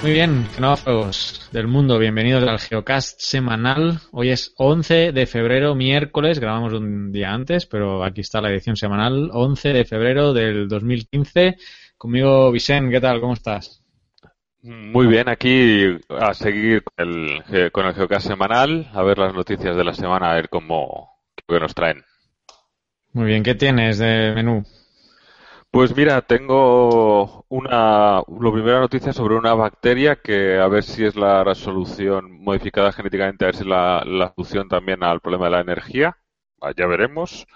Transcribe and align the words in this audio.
Muy 0.00 0.12
bien, 0.12 0.46
genófagos 0.54 1.48
del 1.50 1.66
mundo, 1.66 1.98
bienvenidos 1.98 2.44
al 2.44 2.60
Geocast 2.60 3.20
semanal. 3.20 3.98
Hoy 4.12 4.30
es 4.30 4.54
11 4.56 5.10
de 5.10 5.26
febrero, 5.26 5.74
miércoles, 5.74 6.38
grabamos 6.38 6.72
un 6.72 7.10
día 7.10 7.32
antes, 7.32 7.66
pero 7.66 8.04
aquí 8.04 8.20
está 8.20 8.40
la 8.40 8.48
edición 8.48 8.76
semanal, 8.76 9.28
11 9.32 9.72
de 9.72 9.84
febrero 9.84 10.32
del 10.32 10.68
2015. 10.68 11.56
Conmigo, 11.96 12.52
Vicente, 12.52 12.92
¿qué 12.92 13.00
tal? 13.00 13.20
¿Cómo 13.20 13.32
estás? 13.32 13.82
Muy 14.62 15.08
bien, 15.08 15.28
aquí 15.28 15.98
a 16.08 16.32
seguir 16.32 16.84
con 16.84 17.08
el, 17.08 17.72
con 17.72 17.86
el 17.86 17.94
Geocast 17.94 18.28
semanal, 18.28 18.88
a 18.94 19.02
ver 19.02 19.18
las 19.18 19.34
noticias 19.34 19.76
de 19.76 19.84
la 19.84 19.94
semana, 19.94 20.30
a 20.30 20.34
ver 20.34 20.48
cómo 20.48 21.10
qué 21.34 21.58
nos 21.58 21.74
traen. 21.74 22.04
Muy 23.12 23.26
bien, 23.26 23.42
¿qué 23.42 23.56
tienes 23.56 23.98
de 23.98 24.32
menú? 24.32 24.62
Pues 25.70 25.94
mira, 25.94 26.22
tengo 26.22 27.44
una, 27.48 28.22
lo 28.26 28.52
primera 28.52 28.80
noticia 28.80 29.12
sobre 29.12 29.34
una 29.36 29.54
bacteria 29.54 30.16
que 30.16 30.58
a 30.58 30.66
ver 30.66 30.82
si 30.82 31.04
es 31.04 31.14
la 31.14 31.54
solución 31.54 32.32
modificada 32.42 32.90
genéticamente, 32.92 33.44
a 33.44 33.48
ver 33.48 33.56
si 33.56 33.62
es 33.62 33.68
la, 33.68 34.02
la 34.04 34.32
solución 34.34 34.68
también 34.68 35.02
al 35.04 35.20
problema 35.20 35.44
de 35.46 35.50
la 35.52 35.60
energía. 35.60 36.16
Ah, 36.60 36.72
ya 36.76 36.86
veremos. 36.86 37.46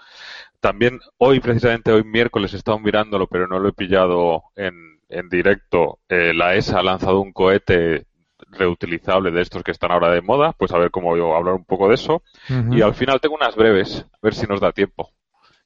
También 0.59 0.99
hoy, 1.17 1.39
precisamente 1.39 1.91
hoy 1.91 2.03
miércoles, 2.03 2.53
he 2.53 2.57
estado 2.57 2.79
mirándolo, 2.79 3.27
pero 3.27 3.47
no 3.47 3.59
lo 3.59 3.69
he 3.69 3.73
pillado 3.73 4.43
en, 4.55 4.75
en 5.09 5.29
directo. 5.29 5.99
Eh, 6.07 6.33
la 6.33 6.55
ESA 6.55 6.79
ha 6.79 6.83
lanzado 6.83 7.19
un 7.21 7.33
cohete 7.33 8.05
reutilizable 8.51 9.31
de 9.31 9.41
estos 9.41 9.63
que 9.63 9.71
están 9.71 9.91
ahora 9.91 10.11
de 10.11 10.21
moda, 10.21 10.53
pues 10.53 10.71
a 10.71 10.77
ver 10.77 10.91
cómo 10.91 11.17
yo 11.17 11.35
hablar 11.35 11.55
un 11.55 11.65
poco 11.65 11.89
de 11.89 11.95
eso. 11.95 12.23
Y 12.69 12.81
al 12.81 12.93
final 12.95 13.19
tengo 13.21 13.35
unas 13.35 13.55
breves, 13.55 14.05
a 14.11 14.17
ver 14.21 14.35
si 14.35 14.45
nos 14.47 14.61
da 14.61 14.71
tiempo. 14.71 15.11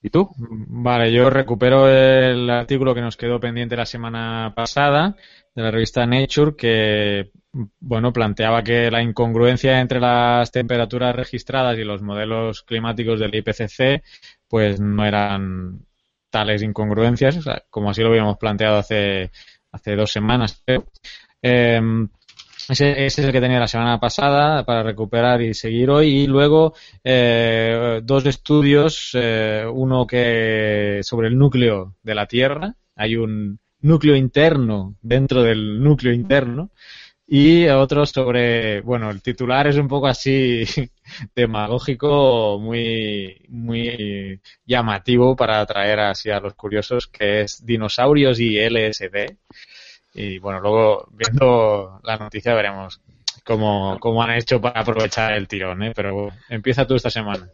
¿Y 0.01 0.09
tú? 0.09 0.29
Vale, 0.37 1.11
yo 1.11 1.29
recupero 1.29 1.89
el 1.89 2.49
artículo 2.49 2.93
que 2.93 3.01
nos 3.01 3.17
quedó 3.17 3.39
pendiente 3.39 3.75
la 3.75 3.85
semana 3.85 4.53
pasada 4.55 5.15
de 5.55 5.63
la 5.63 5.71
revista 5.71 6.05
Nature 6.05 6.55
que 6.55 7.31
bueno, 7.79 8.13
planteaba 8.13 8.63
que 8.63 8.91
la 8.91 9.01
incongruencia 9.01 9.79
entre 9.79 9.99
las 9.99 10.51
temperaturas 10.51 11.15
registradas 11.15 11.77
y 11.77 11.83
los 11.83 12.01
modelos 12.01 12.61
climáticos 12.61 13.19
del 13.19 13.33
IPCC 13.33 14.03
pues 14.47 14.79
no 14.79 15.03
eran 15.05 15.79
tales 16.29 16.61
incongruencias, 16.61 17.39
como 17.69 17.89
así 17.89 18.01
lo 18.01 18.09
habíamos 18.09 18.37
planteado 18.37 18.77
hace, 18.77 19.31
hace 19.71 19.95
dos 19.95 20.11
semanas. 20.11 20.63
Eh, 21.41 21.81
ese, 22.69 23.05
es 23.05 23.17
el 23.19 23.31
que 23.31 23.41
tenía 23.41 23.59
la 23.59 23.67
semana 23.67 23.99
pasada 23.99 24.63
para 24.65 24.83
recuperar 24.83 25.41
y 25.41 25.53
seguir 25.53 25.89
hoy. 25.89 26.23
Y 26.23 26.27
luego 26.27 26.73
eh, 27.03 28.01
dos 28.03 28.25
estudios, 28.25 29.11
eh, 29.13 29.65
uno 29.71 30.05
que 30.05 30.99
sobre 31.03 31.27
el 31.29 31.37
núcleo 31.37 31.95
de 32.03 32.15
la 32.15 32.27
Tierra. 32.27 32.75
Hay 32.95 33.15
un 33.15 33.59
núcleo 33.81 34.15
interno 34.15 34.95
dentro 35.01 35.43
del 35.43 35.81
núcleo 35.81 36.13
interno. 36.13 36.71
Y 37.29 37.67
otro 37.67 38.05
sobre, 38.05 38.79
bueno, 38.81 39.09
el 39.11 39.21
titular 39.21 39.67
es 39.67 39.75
un 39.75 39.89
poco 39.89 40.07
así 40.07 40.63
demagógico, 41.35 42.57
muy, 42.57 43.45
muy 43.49 44.39
llamativo 44.65 45.35
para 45.35 45.59
atraer 45.59 45.99
así 45.99 46.29
a 46.29 46.39
los 46.39 46.53
curiosos, 46.55 47.07
que 47.07 47.41
es 47.41 47.65
dinosaurios 47.65 48.39
y 48.39 48.57
LSD. 48.57 49.35
Y 50.17 50.39
bueno, 50.39 50.59
luego 50.59 51.07
viendo 51.11 51.99
la 52.03 52.17
noticia 52.17 52.55
veremos 52.55 52.99
cómo, 53.45 53.97
cómo 53.99 54.23
han 54.23 54.31
hecho 54.31 54.59
para 54.59 54.81
aprovechar 54.81 55.33
el 55.33 55.47
tirón, 55.47 55.83
¿eh? 55.83 55.93
Pero 55.95 56.29
empieza 56.49 56.87
tú 56.87 56.95
esta 56.95 57.11
semana. 57.11 57.47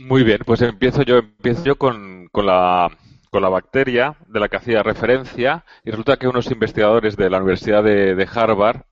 Muy 0.00 0.24
bien, 0.24 0.38
pues 0.44 0.62
empiezo 0.62 1.02
yo, 1.02 1.18
empiezo 1.18 1.62
yo 1.62 1.76
con, 1.76 2.28
con 2.32 2.46
la 2.46 2.90
con 3.30 3.42
la 3.42 3.50
bacteria 3.50 4.16
de 4.28 4.40
la 4.40 4.48
que 4.48 4.56
hacía 4.56 4.82
referencia 4.82 5.62
y 5.84 5.90
resulta 5.90 6.16
que 6.16 6.26
unos 6.26 6.50
investigadores 6.50 7.16
de 7.16 7.28
la 7.28 7.36
Universidad 7.36 7.84
de, 7.84 8.28
Harvard, 8.32 8.82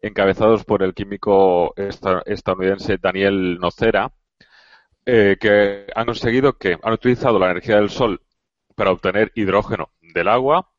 encabezados 0.00 0.64
por 0.64 0.84
el 0.84 0.94
químico 0.94 1.74
estadounidense 1.76 2.98
Daniel 2.98 3.58
Nocera, 3.58 4.12
eh, 5.04 5.36
que 5.40 5.86
han 5.92 6.06
conseguido 6.06 6.56
que 6.56 6.78
han 6.80 6.92
utilizado 6.92 7.40
la 7.40 7.50
energía 7.50 7.76
del 7.76 7.90
sol 7.90 8.20
para 8.76 8.92
obtener 8.92 9.32
hidrógeno 9.34 9.90
del 10.00 10.28
agua 10.28 10.70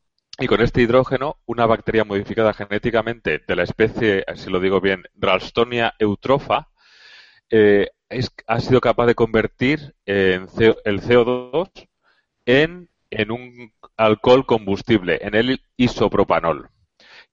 y 0.41 0.47
con 0.47 0.61
este 0.61 0.81
hidrógeno, 0.81 1.37
una 1.45 1.67
bacteria 1.67 2.03
modificada 2.03 2.53
genéticamente 2.53 3.41
de 3.47 3.55
la 3.55 3.63
especie, 3.63 4.25
si 4.35 4.49
lo 4.49 4.59
digo 4.59 4.81
bien, 4.81 5.03
Ralstonia 5.15 5.93
eutrofa, 5.99 6.69
eh, 7.51 7.91
ha 8.47 8.59
sido 8.59 8.81
capaz 8.81 9.05
de 9.05 9.15
convertir 9.15 9.95
el 10.05 10.47
CO2 10.47 11.69
en, 12.45 12.89
un 13.29 13.71
alcohol 13.97 14.45
combustible, 14.47 15.19
en 15.21 15.35
el 15.35 15.61
isopropanol. 15.77 16.69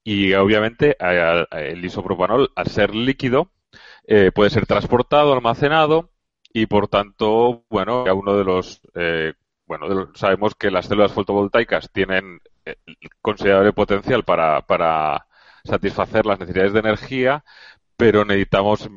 Y 0.05 0.35
obviamente 0.35 0.97
el 1.01 1.85
isopropanol, 1.85 2.51
al 2.55 2.67
ser 2.67 2.95
líquido, 2.95 3.53
eh, 4.07 4.33
puede 4.35 4.51
ser 4.51 4.67
transportado, 4.67 5.33
almacenado 5.33 6.11
y 6.53 6.67
por 6.67 6.89
tanto, 6.89 7.65
bueno, 7.71 8.05
uno 8.15 8.37
de 8.37 8.45
los, 8.45 8.81
eh, 8.95 9.33
bueno, 9.67 10.11
sabemos 10.15 10.55
que 10.55 10.71
las 10.71 10.87
células 10.87 11.13
fotovoltaicas 11.13 11.91
tienen 11.91 12.41
considerable 13.21 13.73
potencial 13.73 14.25
para, 14.25 15.27
satisfacer 15.65 16.25
las 16.25 16.39
necesidades 16.39 16.73
de 16.73 16.81
energía, 16.81 17.45
pero 17.97 18.25
necesitamos, 18.25 18.89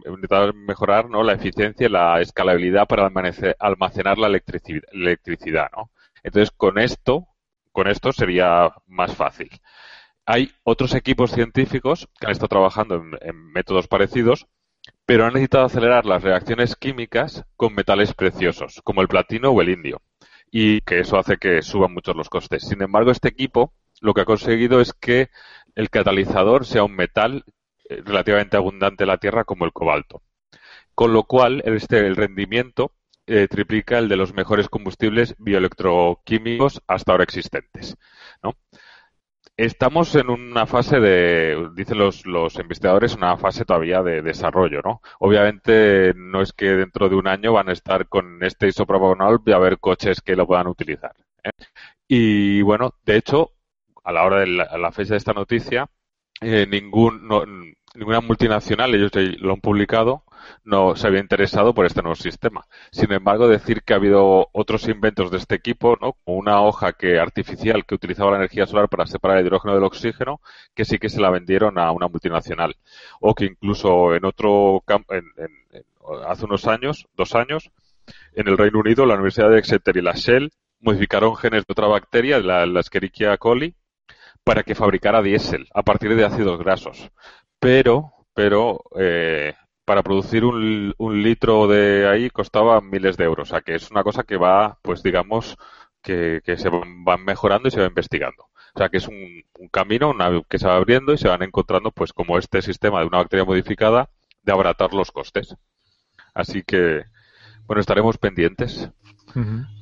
mejorar 0.53 1.09
¿no? 1.09 1.23
la 1.23 1.33
eficiencia 1.33 1.87
y 1.87 1.89
la 1.89 2.21
escalabilidad 2.21 2.87
para 2.87 3.11
almacenar 3.59 4.17
la 4.17 4.27
electricidad, 4.27 4.83
electricidad 4.91 5.69
¿no? 5.75 5.91
Entonces, 6.23 6.51
con 6.51 6.77
esto, 6.77 7.27
con 7.71 7.87
esto 7.87 8.11
sería 8.13 8.71
más 8.87 9.15
fácil. 9.15 9.49
Hay 10.25 10.51
otros 10.63 10.93
equipos 10.93 11.31
científicos 11.31 12.07
que 12.19 12.27
han 12.27 12.31
estado 12.31 12.49
trabajando 12.49 12.95
en, 12.95 13.11
en 13.21 13.51
métodos 13.51 13.87
parecidos, 13.87 14.47
pero 15.05 15.25
han 15.25 15.33
necesitado 15.33 15.65
acelerar 15.65 16.05
las 16.05 16.23
reacciones 16.23 16.75
químicas 16.75 17.43
con 17.57 17.73
metales 17.73 18.13
preciosos, 18.13 18.81
como 18.83 19.01
el 19.01 19.07
platino 19.07 19.49
o 19.49 19.61
el 19.61 19.69
indio 19.69 20.01
y 20.51 20.81
que 20.81 20.99
eso 20.99 21.17
hace 21.17 21.37
que 21.37 21.61
suban 21.61 21.93
muchos 21.93 22.15
los 22.15 22.29
costes. 22.29 22.67
Sin 22.67 22.81
embargo, 22.81 23.11
este 23.11 23.29
equipo 23.29 23.73
lo 24.01 24.13
que 24.13 24.21
ha 24.21 24.25
conseguido 24.25 24.81
es 24.81 24.93
que 24.93 25.29
el 25.75 25.89
catalizador 25.89 26.65
sea 26.65 26.83
un 26.83 26.95
metal 26.95 27.45
eh, 27.89 28.01
relativamente 28.03 28.57
abundante 28.57 29.03
en 29.03 29.07
la 29.07 29.17
Tierra 29.17 29.45
como 29.45 29.65
el 29.65 29.71
cobalto. 29.71 30.21
Con 30.93 31.13
lo 31.13 31.23
cual, 31.23 31.63
este, 31.65 31.99
el 31.99 32.15
rendimiento 32.15 32.91
eh, 33.27 33.47
triplica 33.47 33.97
el 33.97 34.09
de 34.09 34.17
los 34.17 34.33
mejores 34.33 34.67
combustibles 34.67 35.35
bioelectroquímicos 35.37 36.81
hasta 36.87 37.11
ahora 37.13 37.23
existentes. 37.23 37.95
Estamos 39.57 40.15
en 40.15 40.29
una 40.29 40.65
fase 40.65 40.99
de, 40.99 41.69
dicen 41.75 41.97
los, 41.97 42.25
los 42.25 42.55
investigadores, 42.55 43.15
una 43.15 43.37
fase 43.37 43.65
todavía 43.65 44.01
de 44.01 44.21
desarrollo, 44.21 44.81
¿no? 44.83 45.01
Obviamente 45.19 46.13
no 46.15 46.41
es 46.41 46.53
que 46.53 46.65
dentro 46.69 47.09
de 47.09 47.15
un 47.15 47.27
año 47.27 47.53
van 47.53 47.69
a 47.69 47.73
estar 47.73 48.07
con 48.07 48.43
este 48.43 48.69
isopropanol 48.69 49.41
y 49.45 49.51
a 49.51 49.57
haber 49.57 49.79
coches 49.79 50.21
que 50.21 50.35
lo 50.35 50.47
puedan 50.47 50.67
utilizar. 50.67 51.13
¿eh? 51.43 51.51
Y 52.07 52.61
bueno, 52.61 52.95
de 53.05 53.17
hecho, 53.17 53.51
a 54.03 54.11
la 54.11 54.23
hora 54.23 54.39
de 54.39 54.47
la, 54.47 54.91
fecha 54.91 55.13
de 55.13 55.17
esta 55.17 55.33
noticia, 55.33 55.87
eh, 56.41 56.65
ningún, 56.67 57.21
ninguna 57.93 58.21
multinacional, 58.21 58.95
ellos 58.95 59.11
lo 59.39 59.53
han 59.53 59.61
publicado, 59.61 60.23
no 60.63 60.95
se 60.95 61.07
había 61.07 61.19
interesado 61.19 61.73
por 61.73 61.85
este 61.85 62.01
nuevo 62.01 62.15
sistema. 62.15 62.65
Sin 62.91 63.11
embargo, 63.11 63.47
decir 63.47 63.83
que 63.83 63.93
ha 63.93 63.97
habido 63.97 64.49
otros 64.51 64.87
inventos 64.87 65.31
de 65.31 65.37
este 65.37 65.55
equipo, 65.55 65.97
¿no? 66.01 66.13
como 66.13 66.37
una 66.37 66.61
hoja 66.61 66.93
que 66.93 67.19
artificial 67.19 67.85
que 67.85 67.95
utilizaba 67.95 68.31
la 68.31 68.37
energía 68.37 68.65
solar 68.65 68.89
para 68.89 69.07
separar 69.07 69.37
el 69.37 69.45
hidrógeno 69.45 69.73
del 69.73 69.83
oxígeno, 69.83 70.41
que 70.73 70.85
sí 70.85 70.97
que 70.99 71.09
se 71.09 71.21
la 71.21 71.29
vendieron 71.29 71.77
a 71.77 71.91
una 71.91 72.07
multinacional. 72.07 72.75
O 73.19 73.35
que 73.35 73.45
incluso 73.45 74.15
en 74.15 74.25
otro 74.25 74.83
campo, 74.85 75.13
hace 76.27 76.45
unos 76.45 76.67
años, 76.67 77.07
dos 77.15 77.35
años, 77.35 77.71
en 78.33 78.47
el 78.47 78.57
Reino 78.57 78.79
Unido, 78.79 79.05
la 79.05 79.15
Universidad 79.15 79.49
de 79.49 79.59
Exeter 79.59 79.97
y 79.97 80.01
la 80.01 80.13
Shell 80.13 80.51
modificaron 80.79 81.35
genes 81.35 81.65
de 81.65 81.71
otra 81.71 81.87
bacteria, 81.87 82.39
la, 82.39 82.65
la 82.65 82.79
Escherichia 82.79 83.37
coli, 83.37 83.75
para 84.43 84.63
que 84.63 84.75
fabricara 84.75 85.21
diésel 85.21 85.67
a 85.73 85.83
partir 85.83 86.15
de 86.15 86.25
ácidos 86.25 86.59
grasos. 86.59 87.11
Pero 87.59 88.11
pero 88.33 88.83
eh, 88.97 89.53
para 89.85 90.03
producir 90.03 90.45
un, 90.45 90.93
un, 90.97 91.23
litro 91.23 91.67
de 91.67 92.07
ahí 92.07 92.29
costaba 92.29 92.81
miles 92.81 93.17
de 93.17 93.25
euros. 93.25 93.49
O 93.49 93.51
sea, 93.51 93.61
que 93.61 93.75
es 93.75 93.91
una 93.91 94.03
cosa 94.03 94.23
que 94.23 94.37
va, 94.37 94.77
pues 94.81 95.03
digamos, 95.03 95.57
que, 96.01 96.41
que 96.43 96.57
se 96.57 96.69
van 96.69 97.23
mejorando 97.23 97.67
y 97.67 97.71
se 97.71 97.81
va 97.81 97.87
investigando. 97.87 98.43
O 98.73 98.77
sea, 98.79 98.89
que 98.89 98.97
es 98.97 99.07
un, 99.07 99.43
un 99.59 99.67
camino 99.67 100.09
una, 100.09 100.41
que 100.47 100.59
se 100.59 100.67
va 100.67 100.75
abriendo 100.75 101.13
y 101.13 101.17
se 101.17 101.27
van 101.27 101.43
encontrando, 101.43 101.91
pues 101.91 102.13
como 102.13 102.37
este 102.37 102.61
sistema 102.61 102.99
de 102.99 103.07
una 103.07 103.17
bacteria 103.17 103.45
modificada, 103.45 104.09
de 104.43 104.51
abaratar 104.51 104.93
los 104.93 105.11
costes. 105.11 105.55
Así 106.33 106.63
que, 106.63 107.03
bueno, 107.65 107.81
estaremos 107.81 108.17
pendientes. 108.17 108.89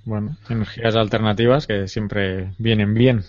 Bueno, 0.06 0.38
energías 0.50 0.96
alternativas 0.96 1.68
que 1.68 1.88
siempre 1.88 2.54
vienen 2.58 2.94
bien. 2.94 3.24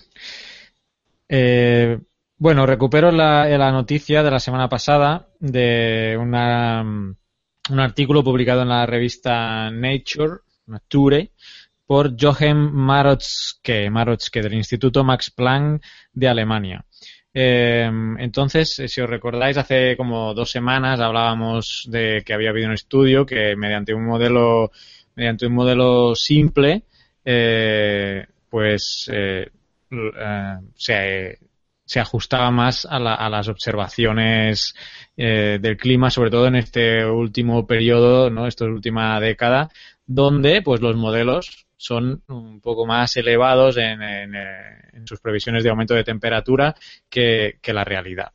Eh, 1.29 1.99
bueno, 2.41 2.65
recupero 2.65 3.11
la, 3.11 3.71
noticia 3.71 4.23
de 4.23 4.31
la 4.31 4.39
semana 4.39 4.67
pasada 4.67 5.27
de 5.39 6.17
una, 6.19 6.81
un 6.81 7.79
artículo 7.79 8.23
publicado 8.23 8.63
en 8.63 8.69
la 8.69 8.87
revista 8.87 9.69
Nature, 9.69 10.39
Nature, 10.65 11.33
por 11.85 12.19
Jochen 12.19 12.57
Marotzke, 12.57 13.91
Marotzke 13.91 14.41
del 14.41 14.55
Instituto 14.55 15.03
Max 15.03 15.29
Planck 15.29 15.83
de 16.13 16.27
Alemania. 16.27 16.83
Eh, 17.31 17.87
entonces, 18.17 18.79
eh, 18.79 18.87
si 18.87 19.01
os 19.01 19.09
recordáis, 19.09 19.57
hace 19.57 19.95
como 19.95 20.33
dos 20.33 20.49
semanas 20.49 20.99
hablábamos 20.99 21.85
de 21.91 22.23
que 22.25 22.33
había 22.33 22.49
habido 22.49 22.69
un 22.69 22.73
estudio 22.73 23.23
que 23.23 23.55
mediante 23.55 23.93
un 23.93 24.07
modelo, 24.07 24.71
mediante 25.15 25.45
un 25.45 25.53
modelo 25.53 26.15
simple, 26.15 26.85
eh, 27.23 28.25
pues 28.49 29.07
eh, 29.13 29.47
eh 29.91 30.55
se, 30.73 31.37
se, 31.85 31.99
ajustaba 31.99 32.51
más 32.51 32.85
a, 32.85 32.99
la, 32.99 33.15
a 33.15 33.29
las 33.29 33.47
observaciones 33.47 34.73
eh, 35.17 35.59
del 35.61 35.77
clima, 35.77 36.09
sobre 36.09 36.31
todo 36.31 36.47
en 36.47 36.55
este 36.55 37.05
último 37.05 37.65
periodo, 37.67 38.29
¿no? 38.29 38.47
Esta 38.47 38.65
última 38.65 39.19
década, 39.19 39.69
donde 40.05 40.61
pues 40.61 40.81
los 40.81 40.95
modelos 40.95 41.65
son 41.77 42.21
un 42.27 42.61
poco 42.61 42.85
más 42.85 43.17
elevados 43.17 43.77
en, 43.77 44.01
en, 44.03 44.35
en 44.35 45.07
sus 45.07 45.19
previsiones 45.19 45.63
de 45.63 45.69
aumento 45.69 45.93
de 45.93 46.03
temperatura 46.03 46.75
que, 47.09 47.59
la 47.63 47.83
realidad. 47.83 48.31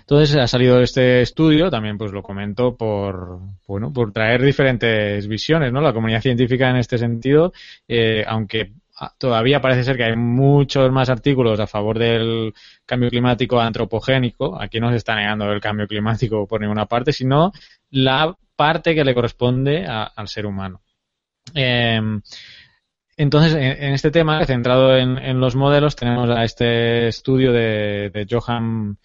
Entonces 0.00 0.36
ha 0.36 0.46
salido 0.46 0.80
este 0.80 1.22
estudio, 1.22 1.70
también 1.70 1.96
pues 1.96 2.12
lo 2.12 2.22
comento 2.22 2.76
por, 2.76 3.40
bueno, 3.66 3.90
por 3.92 4.12
traer 4.12 4.42
diferentes 4.42 5.26
visiones, 5.26 5.72
¿no? 5.72 5.80
La 5.80 5.94
comunidad 5.94 6.20
científica 6.20 6.68
en 6.68 6.76
este 6.76 6.98
sentido, 6.98 7.52
eh, 7.88 8.22
aunque 8.26 8.72
todavía 9.18 9.60
parece 9.60 9.84
ser 9.84 9.96
que 9.96 10.04
hay 10.04 10.16
muchos 10.16 10.90
más 10.92 11.08
artículos 11.08 11.58
a 11.60 11.66
favor 11.66 11.98
del 11.98 12.54
cambio 12.86 13.10
climático 13.10 13.60
antropogénico. 13.60 14.60
Aquí 14.60 14.80
no 14.80 14.90
se 14.90 14.96
está 14.96 15.14
negando 15.14 15.50
el 15.50 15.60
cambio 15.60 15.86
climático 15.86 16.46
por 16.46 16.60
ninguna 16.60 16.86
parte, 16.86 17.12
sino 17.12 17.52
la 17.90 18.36
parte 18.56 18.94
que 18.94 19.04
le 19.04 19.14
corresponde 19.14 19.86
a, 19.86 20.04
al 20.04 20.28
ser 20.28 20.46
humano. 20.46 20.82
Eh, 21.54 22.00
entonces, 23.16 23.54
en, 23.54 23.92
este 23.92 24.10
tema, 24.10 24.44
centrado 24.46 24.96
en, 24.96 25.38
los 25.38 25.54
modelos, 25.54 25.96
tenemos 25.96 26.30
a 26.30 26.44
este 26.44 27.08
estudio 27.08 27.52
de, 27.52 28.10
de 28.10 28.26
Johan 28.28 28.96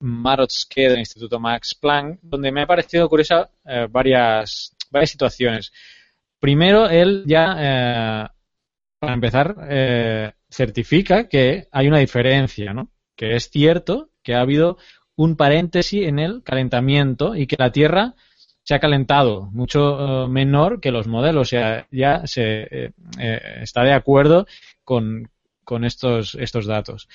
Marotzke 0.00 0.88
del 0.88 1.00
Instituto 1.00 1.40
Max 1.40 1.74
Planck, 1.74 2.20
donde 2.22 2.52
me 2.52 2.62
ha 2.62 2.66
parecido 2.66 3.08
curiosa 3.08 3.50
eh, 3.64 3.88
varias, 3.90 4.76
varias 4.90 5.10
situaciones. 5.10 5.72
Primero, 6.38 6.88
él 6.88 7.24
ya, 7.26 7.56
eh, 7.58 8.28
para 8.98 9.14
empezar, 9.14 9.56
eh, 9.68 10.32
certifica 10.50 11.28
que 11.28 11.68
hay 11.70 11.88
una 11.88 11.98
diferencia, 11.98 12.72
¿no? 12.72 12.90
Que 13.16 13.34
es 13.36 13.50
cierto 13.50 14.10
que 14.22 14.34
ha 14.34 14.40
habido 14.40 14.78
un 15.16 15.36
paréntesis 15.36 16.06
en 16.06 16.18
el 16.18 16.42
calentamiento 16.42 17.34
y 17.34 17.46
que 17.46 17.56
la 17.58 17.72
Tierra 17.72 18.14
se 18.62 18.74
ha 18.74 18.80
calentado 18.80 19.48
mucho 19.52 20.24
uh, 20.24 20.28
menor 20.28 20.80
que 20.80 20.92
los 20.92 21.06
modelos. 21.06 21.48
O 21.48 21.50
sea, 21.50 21.86
ya 21.90 22.26
se 22.26 22.62
eh, 22.70 22.92
eh, 23.18 23.40
está 23.62 23.82
de 23.82 23.94
acuerdo 23.94 24.46
con, 24.84 25.30
con 25.64 25.84
estos, 25.84 26.34
estos 26.34 26.66
datos. 26.66 27.08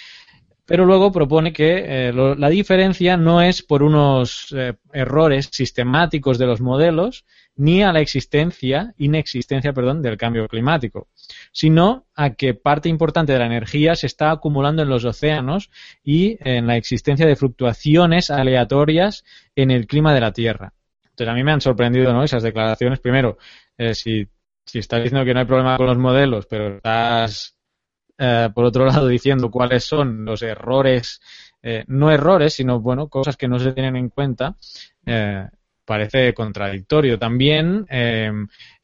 Pero 0.65 0.85
luego 0.85 1.11
propone 1.11 1.51
que 1.51 1.83
eh, 1.85 2.13
la 2.13 2.49
diferencia 2.49 3.17
no 3.17 3.41
es 3.41 3.61
por 3.63 3.83
unos 3.83 4.53
eh, 4.55 4.73
errores 4.93 5.49
sistemáticos 5.51 6.37
de 6.37 6.45
los 6.45 6.61
modelos 6.61 7.25
ni 7.55 7.83
a 7.83 7.91
la 7.91 7.99
existencia, 7.99 8.93
inexistencia, 8.97 9.73
perdón, 9.73 10.01
del 10.01 10.17
cambio 10.17 10.47
climático, 10.47 11.07
sino 11.51 12.07
a 12.15 12.31
que 12.31 12.53
parte 12.53 12.89
importante 12.89 13.33
de 13.33 13.39
la 13.39 13.45
energía 13.45 13.95
se 13.95 14.07
está 14.07 14.31
acumulando 14.31 14.81
en 14.81 14.89
los 14.89 15.05
océanos 15.05 15.69
y 16.03 16.37
en 16.39 16.65
la 16.65 16.77
existencia 16.77 17.27
de 17.27 17.35
fluctuaciones 17.35 18.31
aleatorias 18.31 19.23
en 19.55 19.69
el 19.69 19.85
clima 19.85 20.13
de 20.13 20.21
la 20.21 20.31
Tierra. 20.31 20.73
Entonces 21.03 21.31
a 21.31 21.35
mí 21.35 21.43
me 21.43 21.51
han 21.51 21.61
sorprendido 21.61 22.11
¿no? 22.11 22.23
esas 22.23 22.41
declaraciones. 22.41 22.99
Primero, 22.99 23.37
eh, 23.77 23.93
si, 23.93 24.27
si 24.65 24.79
estás 24.79 25.03
diciendo 25.03 25.25
que 25.25 25.33
no 25.33 25.41
hay 25.41 25.45
problema 25.45 25.77
con 25.77 25.85
los 25.85 25.97
modelos, 25.97 26.47
pero 26.47 26.77
estás, 26.77 27.55
eh, 28.23 28.49
por 28.53 28.63
otro 28.63 28.85
lado, 28.85 29.07
diciendo 29.07 29.51
cuáles 29.51 29.83
son 29.83 30.23
los 30.23 30.41
errores, 30.41 31.19
eh, 31.61 31.83
no 31.87 32.09
errores, 32.09 32.53
sino, 32.53 32.79
bueno, 32.79 33.07
cosas 33.07 33.35
que 33.37 33.47
no 33.47 33.59
se 33.59 33.73
tienen 33.73 33.95
en 33.95 34.09
cuenta, 34.09 34.55
eh, 35.05 35.47
parece 35.85 36.33
contradictorio. 36.33 37.19
También 37.19 37.85
eh, 37.89 38.31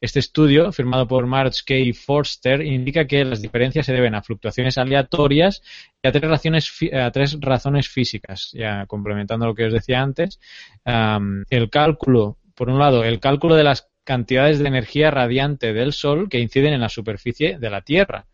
este 0.00 0.18
estudio, 0.18 0.70
firmado 0.72 1.06
por 1.06 1.26
March 1.26 1.64
K. 1.64 1.74
Forster, 1.94 2.60
indica 2.60 3.06
que 3.06 3.24
las 3.24 3.40
diferencias 3.40 3.86
se 3.86 3.94
deben 3.94 4.14
a 4.14 4.22
fluctuaciones 4.22 4.76
aleatorias 4.76 5.62
y 6.02 6.08
a 6.08 6.12
tres, 6.12 6.28
razones, 6.30 6.72
a 6.92 7.10
tres 7.10 7.38
razones 7.40 7.88
físicas. 7.88 8.50
Ya 8.52 8.84
complementando 8.86 9.46
lo 9.46 9.54
que 9.54 9.66
os 9.66 9.72
decía 9.72 10.02
antes, 10.02 10.38
el 10.84 11.70
cálculo, 11.70 12.36
por 12.54 12.68
un 12.68 12.78
lado, 12.78 13.02
el 13.04 13.18
cálculo 13.18 13.54
de 13.54 13.64
las 13.64 13.88
cantidades 14.04 14.58
de 14.58 14.68
energía 14.68 15.10
radiante 15.10 15.72
del 15.72 15.92
Sol 15.92 16.28
que 16.28 16.40
inciden 16.40 16.72
en 16.74 16.80
la 16.80 16.88
superficie 16.88 17.58
de 17.58 17.70
la 17.70 17.80
Tierra. 17.82 18.26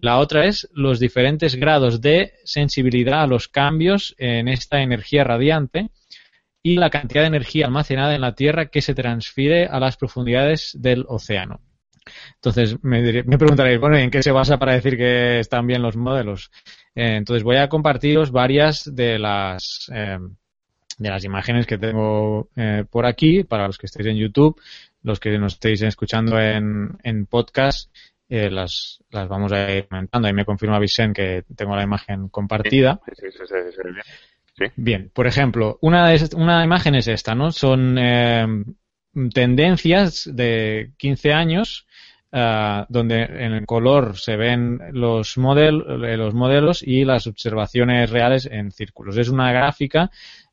La 0.00 0.18
otra 0.18 0.46
es 0.46 0.68
los 0.72 0.98
diferentes 0.98 1.56
grados 1.56 2.00
de 2.00 2.32
sensibilidad 2.44 3.22
a 3.22 3.26
los 3.26 3.48
cambios 3.48 4.14
en 4.18 4.48
esta 4.48 4.80
energía 4.82 5.24
radiante 5.24 5.90
y 6.62 6.76
la 6.76 6.90
cantidad 6.90 7.22
de 7.22 7.28
energía 7.28 7.66
almacenada 7.66 8.14
en 8.14 8.20
la 8.20 8.34
Tierra 8.34 8.66
que 8.66 8.82
se 8.82 8.94
transfiere 8.94 9.66
a 9.66 9.78
las 9.78 9.96
profundidades 9.96 10.76
del 10.78 11.04
océano. 11.08 11.60
Entonces 12.36 12.82
me, 12.82 13.22
me 13.24 13.38
preguntaréis, 13.38 13.78
bueno, 13.78 13.96
¿en 13.96 14.10
qué 14.10 14.22
se 14.22 14.32
basa 14.32 14.58
para 14.58 14.72
decir 14.72 14.96
que 14.96 15.38
están 15.38 15.66
bien 15.66 15.82
los 15.82 15.96
modelos? 15.96 16.50
Eh, 16.94 17.16
entonces 17.16 17.42
voy 17.42 17.56
a 17.56 17.68
compartiros 17.68 18.30
varias 18.30 18.90
de 18.94 19.18
las 19.18 19.90
eh, 19.92 20.18
de 20.98 21.08
las 21.08 21.24
imágenes 21.24 21.66
que 21.66 21.78
tengo 21.78 22.50
eh, 22.56 22.84
por 22.90 23.06
aquí 23.06 23.44
para 23.44 23.66
los 23.66 23.78
que 23.78 23.86
estéis 23.86 24.08
en 24.08 24.16
YouTube, 24.16 24.60
los 25.02 25.18
que 25.18 25.38
nos 25.38 25.54
estéis 25.54 25.82
escuchando 25.82 26.38
en, 26.38 26.98
en 27.02 27.26
podcast, 27.26 27.90
eh, 28.30 28.48
las, 28.48 29.02
las 29.10 29.28
vamos 29.28 29.50
a 29.52 29.70
ir 29.72 29.88
comentando. 29.88 30.28
Ahí 30.28 30.32
me 30.32 30.44
confirma 30.44 30.78
Vicente 30.78 31.44
que 31.46 31.54
tengo 31.54 31.74
la 31.74 31.82
imagen 31.82 32.28
compartida. 32.28 33.00
Sí, 33.06 33.26
sí, 33.32 33.38
sí, 33.46 33.54
Sí. 34.56 34.66
Bien, 34.76 35.10
por 35.14 35.26
ejemplo, 35.26 35.78
una, 35.80 36.12
es, 36.12 36.34
una 36.34 36.62
imagen 36.62 36.94
es 36.94 37.08
esta, 37.08 37.34
¿no? 37.34 37.50
Son 37.50 37.96
eh, 37.98 38.46
tendencias 39.32 40.28
de 40.30 40.92
15 40.98 41.32
años 41.32 41.86
uh, 42.32 42.84
donde 42.88 43.22
en 43.22 43.52
el 43.52 43.64
color 43.64 44.18
se 44.18 44.36
ven 44.36 44.80
los, 44.92 45.38
model, 45.38 45.78
los 46.18 46.34
modelos 46.34 46.82
y 46.82 47.04
las 47.06 47.26
observaciones 47.26 48.10
reales 48.10 48.44
en 48.44 48.70
círculos. 48.70 49.16
Es 49.16 49.30
una 49.30 49.50
gráfica 49.50 50.10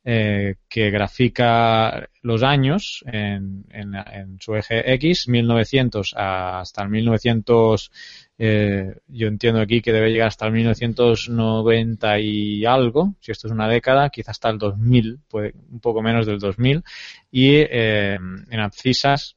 eh, 0.09 0.55
que 0.69 0.89
grafica 0.89 2.07
los 2.21 2.41
años 2.41 3.03
en, 3.07 3.65
en, 3.71 4.39
su 4.39 4.55
eje 4.55 4.93
X, 4.93 5.27
1900 5.27 6.13
hasta 6.15 6.83
el 6.83 6.87
1900 6.87 7.91
eh, 8.37 8.95
yo 9.09 9.27
entiendo 9.27 9.59
aquí 9.59 9.81
que 9.81 9.91
debe 9.91 10.09
llegar 10.09 10.29
hasta 10.29 10.45
el 10.45 10.53
1990 10.53 12.19
y 12.19 12.65
algo, 12.65 13.15
si 13.19 13.33
esto 13.33 13.47
es 13.47 13.51
una 13.51 13.67
década, 13.67 14.09
quizás 14.09 14.29
hasta 14.29 14.49
el 14.49 14.57
2000, 14.57 15.19
puede, 15.27 15.53
un 15.71 15.81
poco 15.81 16.01
menos 16.01 16.25
del 16.25 16.39
2000, 16.39 16.83
y 17.29 17.55
eh, 17.55 18.13
en 18.15 18.59
abscisas 18.61 19.35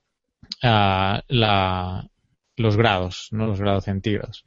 uh, 0.62 1.18
la, 1.26 2.08
los 2.54 2.76
grados, 2.76 3.26
¿no? 3.32 3.48
los 3.48 3.58
grados 3.58 3.86
centígrados. 3.86 4.44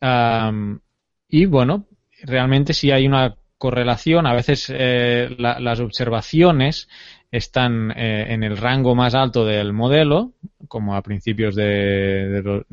Um, 0.00 0.80
y 1.28 1.44
bueno, 1.46 1.86
realmente 2.24 2.74
sí 2.74 2.90
hay 2.90 3.06
una 3.06 3.36
correlación, 3.62 4.26
a 4.26 4.34
veces 4.34 4.66
eh, 4.74 5.36
la, 5.38 5.60
las 5.60 5.78
observaciones 5.78 6.88
están 7.30 7.92
eh, 7.92 8.26
en 8.30 8.42
el 8.42 8.56
rango 8.56 8.96
más 8.96 9.14
alto 9.14 9.44
del 9.44 9.72
modelo, 9.72 10.32
como 10.66 10.96
a 10.96 11.02
principios 11.02 11.54
de, 11.54 12.64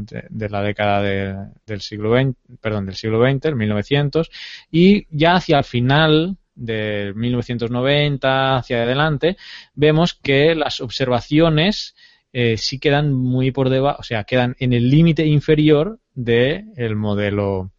la 0.50 0.64
década 0.64 1.04
de, 1.04 1.36
del 1.68 1.82
siglo 1.82 2.18
XX, 2.18 2.36
perdón, 2.60 2.88
del 2.88 2.96
siglo 2.96 3.24
XX, 3.24 3.46
el 3.46 3.56
1900, 3.56 4.32
y 4.72 5.06
ya 5.16 5.36
hacia 5.36 5.60
el 5.60 5.64
final 5.64 6.38
de 6.56 7.14
1990 7.16 8.58
hacia 8.58 8.82
adelante, 8.82 9.38
vemos 9.76 10.16
que 10.16 10.56
las 10.56 10.82
observaciones 10.82 11.94
eh, 12.34 12.58
sí 12.58 12.80
quedan 12.80 13.14
muy 13.14 13.52
por 13.52 13.70
debajo, 13.70 14.00
o 14.00 14.04
sea, 14.04 14.24
quedan 14.24 14.56
en 14.58 14.74
el 14.74 14.90
límite 14.90 15.24
inferior 15.28 16.00
del 16.16 16.66
de 16.74 16.96
modelo, 16.96 17.70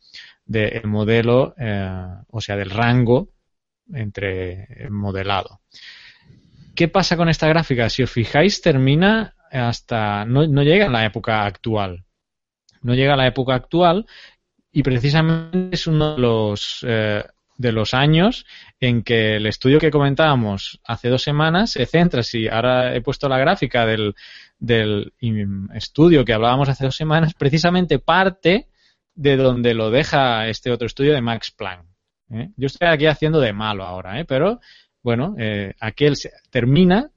del 0.50 0.82
de 0.82 0.88
modelo, 0.88 1.54
eh, 1.56 2.06
o 2.28 2.40
sea, 2.40 2.56
del 2.56 2.70
rango 2.70 3.28
entre 3.92 4.88
modelado. 4.90 5.60
¿Qué 6.74 6.88
pasa 6.88 7.16
con 7.16 7.28
esta 7.28 7.48
gráfica? 7.48 7.88
Si 7.88 8.02
os 8.02 8.10
fijáis, 8.10 8.60
termina 8.60 9.34
hasta. 9.50 10.24
No, 10.24 10.44
llega 10.62 10.86
a 10.86 10.90
la 10.90 11.04
época 11.04 11.44
actual. 11.44 12.04
No 12.82 12.94
llega 12.94 13.14
a 13.14 13.16
la 13.16 13.26
época 13.26 13.54
actual 13.54 14.06
y 14.72 14.82
precisamente 14.82 15.74
es 15.74 15.86
uno 15.86 16.14
de 16.14 16.20
los, 16.20 16.84
eh, 16.88 17.22
de 17.56 17.72
los 17.72 17.94
años 17.94 18.46
en 18.80 19.02
que 19.02 19.36
el 19.36 19.46
estudio 19.46 19.78
que 19.78 19.90
comentábamos 19.90 20.80
hace 20.84 21.10
dos 21.10 21.22
semanas 21.22 21.72
se 21.72 21.86
centra. 21.86 22.22
Si 22.22 22.48
ahora 22.48 22.94
he 22.94 23.02
puesto 23.02 23.28
la 23.28 23.38
gráfica 23.38 23.84
del, 23.86 24.14
del 24.58 25.12
estudio 25.74 26.24
que 26.24 26.32
hablábamos 26.32 26.68
hace 26.68 26.84
dos 26.86 26.96
semanas, 26.96 27.34
precisamente 27.34 27.98
parte 27.98 28.69
de 29.14 29.36
donde 29.36 29.74
lo 29.74 29.90
deja 29.90 30.48
este 30.48 30.70
otro 30.70 30.86
estudio 30.86 31.12
de 31.12 31.20
Max 31.20 31.50
Planck. 31.50 31.84
¿eh? 32.30 32.50
Yo 32.56 32.66
estoy 32.66 32.88
aquí 32.88 33.06
haciendo 33.06 33.40
de 33.40 33.52
malo 33.52 33.84
ahora, 33.84 34.20
¿eh? 34.20 34.24
pero 34.24 34.60
bueno, 35.02 35.34
eh, 35.38 35.74
aquel 35.80 36.14
termina 36.50 37.10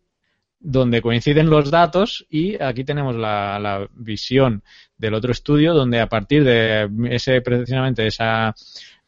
donde 0.64 1.02
coinciden 1.02 1.50
los 1.50 1.70
datos 1.70 2.26
y 2.30 2.62
aquí 2.62 2.86
tenemos 2.86 3.16
la, 3.16 3.88
visión 3.94 4.64
del 4.98 5.14
otro 5.14 5.34
estudio 5.34 5.74
donde 5.74 6.00
a 6.00 6.08
partir 6.08 6.46
de 6.46 6.90
ese 7.10 7.42
precisamente 7.42 8.08
esa 8.08 8.56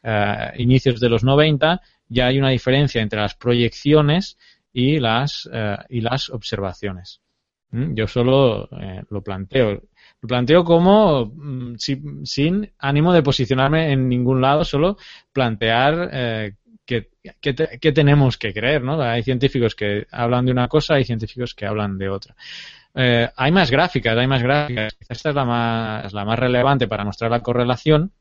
eh, 0.02 0.52
inicios 0.58 1.00
de 1.00 1.08
los 1.08 1.24
90 1.24 1.80
ya 2.08 2.26
hay 2.26 2.38
una 2.38 2.50
diferencia 2.50 3.00
entre 3.00 3.20
las 3.20 3.34
proyecciones 3.34 4.36
y 4.70 5.00
las 5.00 5.48
eh, 5.50 5.78
y 5.88 6.02
las 6.02 6.28
observaciones. 6.28 7.22
¿Mm? 7.70 7.94
Yo 7.94 8.06
solo 8.06 8.68
lo 9.10 9.22
planteo. 9.22 9.82
Lo 10.22 10.28
planteo 10.28 10.64
como 10.64 11.26
mm, 11.26 11.76
sin, 12.24 12.70
ánimo 12.78 13.12
de 13.12 13.22
posicionarme 13.22 13.92
en 13.92 14.08
ningún 14.08 14.40
lado, 14.40 14.64
solo 14.64 14.96
plantear 15.32 16.54
qué, 16.86 17.92
tenemos 17.92 18.38
que 18.38 18.52
creer, 18.52 18.82
¿no? 18.82 19.00
Hay 19.02 19.22
científicos 19.22 19.74
que 19.74 20.06
hablan 20.10 20.46
de 20.46 20.52
una 20.52 20.68
cosa, 20.68 20.94
hay 20.94 21.04
científicos 21.04 21.54
que 21.54 21.66
hablan 21.66 21.98
de 21.98 22.08
otra. 22.08 22.34
Eh, 22.94 23.28
hay 23.36 23.52
más 23.52 23.70
gráficas, 23.70 24.16
hay 24.16 24.26
más 24.26 24.42
gráficas. 24.42 24.96
Esta 25.08 25.30
es 25.30 25.34
la 25.34 25.44
más, 25.44 26.12
la 26.12 26.24
más 26.24 26.38
relevante 26.38 26.88
para 26.88 27.04
mostrar 27.04 27.30
la 27.30 27.42
correlación, 27.42 28.12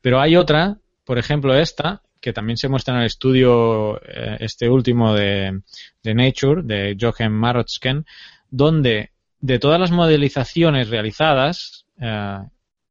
pero 0.00 0.20
hay 0.20 0.36
otra, 0.36 0.78
por 1.04 1.18
ejemplo 1.18 1.54
esta, 1.54 2.02
que 2.20 2.32
también 2.32 2.56
se 2.56 2.68
muestra 2.68 2.94
en 2.94 3.00
el 3.00 3.06
estudio, 3.06 4.00
eh, 4.02 4.38
este 4.40 4.68
último 4.68 5.14
de, 5.14 5.60
Nature, 6.04 6.62
de 6.62 6.96
Jochen 6.98 7.32
Marotsken, 7.32 8.06
donde 8.56 9.10
de 9.38 9.58
todas 9.58 9.78
las 9.78 9.90
modelizaciones 9.90 10.88
realizadas, 10.88 11.84
eh, 12.00 12.38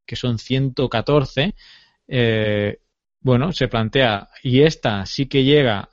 que 0.06 0.14
son 0.14 0.38
114, 0.38 1.54
eh, 2.06 2.78
bueno, 3.20 3.50
se 3.50 3.66
plantea, 3.66 4.28
y 4.44 4.62
esta 4.62 5.04
sí 5.06 5.26
que 5.26 5.42
llega 5.42 5.90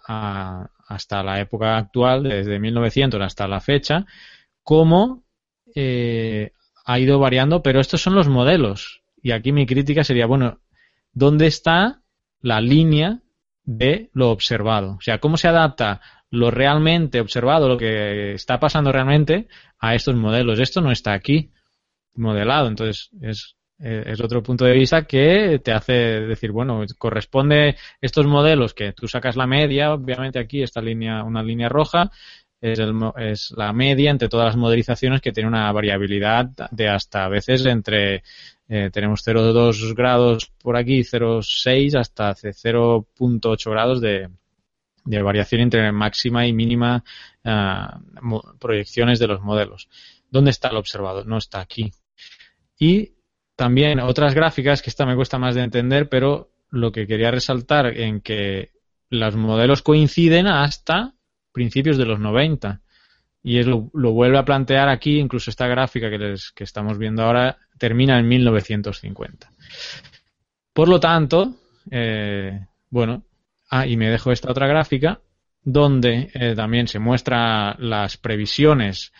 hasta 0.87 1.23
la 1.23 1.39
época 1.39 1.77
actual, 1.77 2.21
desde 2.21 2.59
1900 2.59 3.19
hasta 3.21 3.47
la 3.47 3.59
fecha, 3.59 4.05
cómo 4.61 5.23
eh, 5.73 6.51
ha 6.85 6.99
ido 6.99 7.17
variando, 7.17 7.63
pero 7.63 7.79
estos 7.79 7.99
son 7.99 8.13
los 8.13 8.29
modelos. 8.29 9.01
Y 9.23 9.31
aquí 9.31 9.51
mi 9.51 9.65
crítica 9.65 10.03
sería, 10.03 10.27
bueno, 10.27 10.59
¿dónde 11.13 11.47
está 11.47 12.03
la 12.41 12.61
línea 12.61 13.21
de 13.63 14.11
lo 14.13 14.29
observado? 14.29 14.97
O 14.99 15.01
sea, 15.01 15.17
¿cómo 15.17 15.37
se 15.37 15.47
adapta 15.47 15.99
lo 16.33 16.49
realmente 16.49 17.21
observado, 17.21 17.67
lo 17.67 17.77
que 17.77 18.33
está 18.33 18.59
pasando 18.59 18.91
realmente, 18.91 19.47
a 19.79 19.93
estos 19.93 20.15
modelos? 20.15 20.59
Esto 20.59 20.81
no 20.81 20.91
está 20.91 21.13
aquí 21.13 21.51
modelado, 22.15 22.67
entonces 22.67 23.09
es 23.21 23.55
eh, 23.79 24.03
es 24.05 24.21
otro 24.21 24.41
punto 24.41 24.65
de 24.65 24.73
vista 24.73 25.03
que 25.03 25.59
te 25.63 25.73
hace 25.73 25.93
decir, 25.93 26.51
bueno, 26.51 26.85
corresponde 26.97 27.75
estos 27.99 28.25
modelos 28.25 28.73
que 28.73 28.93
tú 28.93 29.07
sacas 29.07 29.35
la 29.35 29.45
media, 29.45 29.93
obviamente 29.93 30.39
aquí 30.39 30.63
esta 30.63 30.81
línea, 30.81 31.23
una 31.23 31.43
línea 31.43 31.69
roja, 31.69 32.09
es, 32.61 32.79
el, 32.79 32.93
es 33.17 33.53
la 33.57 33.73
media 33.73 34.11
entre 34.11 34.29
todas 34.29 34.45
las 34.47 34.55
modelizaciones 34.55 35.21
que 35.21 35.33
tiene 35.33 35.49
una 35.49 35.69
variabilidad 35.71 36.45
de 36.71 36.87
hasta 36.87 37.25
a 37.25 37.29
veces 37.29 37.65
entre 37.65 38.23
eh, 38.69 38.89
tenemos 38.91 39.27
0,2 39.27 39.93
grados 39.95 40.49
por 40.61 40.77
aquí, 40.77 41.01
0,6 41.01 41.99
hasta 41.99 42.33
0,8 42.33 43.69
grados 43.69 43.99
de, 43.99 44.29
de, 45.05 45.21
variación 45.21 45.61
entre 45.61 45.91
máxima 45.91 46.45
y 46.47 46.53
mínima 46.53 47.03
uh, 47.45 48.57
proyecciones 48.59 49.19
de 49.19 49.27
los 49.27 49.41
modelos. 49.41 49.89
¿Dónde 50.29 50.51
está 50.51 50.69
el 50.69 50.77
observado? 50.77 51.23
No 51.25 51.37
está 51.37 51.59
aquí. 51.59 51.91
Y 52.77 53.13
también 53.55 53.99
otras 53.99 54.33
gráficas, 54.33 54.81
que 54.81 54.89
esta 54.89 55.05
me 55.05 55.15
cuesta 55.15 55.37
más 55.37 55.55
de 55.55 55.61
entender, 55.61 56.09
pero 56.09 56.51
lo 56.69 56.91
que 56.91 57.05
quería 57.05 57.31
resaltar 57.31 57.97
en 57.97 58.21
que 58.21 58.71
los 59.09 59.35
modelos 59.35 59.83
coinciden 59.83 60.47
hasta 60.47 61.13
principios 61.51 61.97
de 61.97 62.05
los 62.05 62.19
90. 62.19 62.81
Y 63.43 63.59
es 63.59 63.67
lo, 63.67 63.89
vuelve 63.91 64.37
a 64.37 64.45
plantear 64.45 64.89
aquí, 64.89 65.19
incluso 65.19 65.51
esta 65.51 65.67
gráfica 65.67 66.09
que, 66.09 66.17
les, 66.17 66.51
que 66.51 66.63
estamos 66.63 66.97
viendo 66.97 67.23
ahora 67.23 67.57
termina 67.77 68.17
en 68.17 68.27
1950. 68.27 69.51
Por 70.73 70.87
lo 70.87 70.99
tanto, 70.99 71.53
eh, 71.91 72.65
bueno, 72.89 73.23
ah, 73.79 73.87
y 73.87 73.97
me 73.97 74.09
dejo 74.09 74.31
esta 74.31 74.51
otra 74.51 74.67
gráfica 74.67 75.21
donde 75.63 76.29
eh, 76.33 76.55
también 76.55 76.87
se 76.87 76.99
muestra 76.99 77.75
las 77.79 78.17
previsiones, 78.17 79.13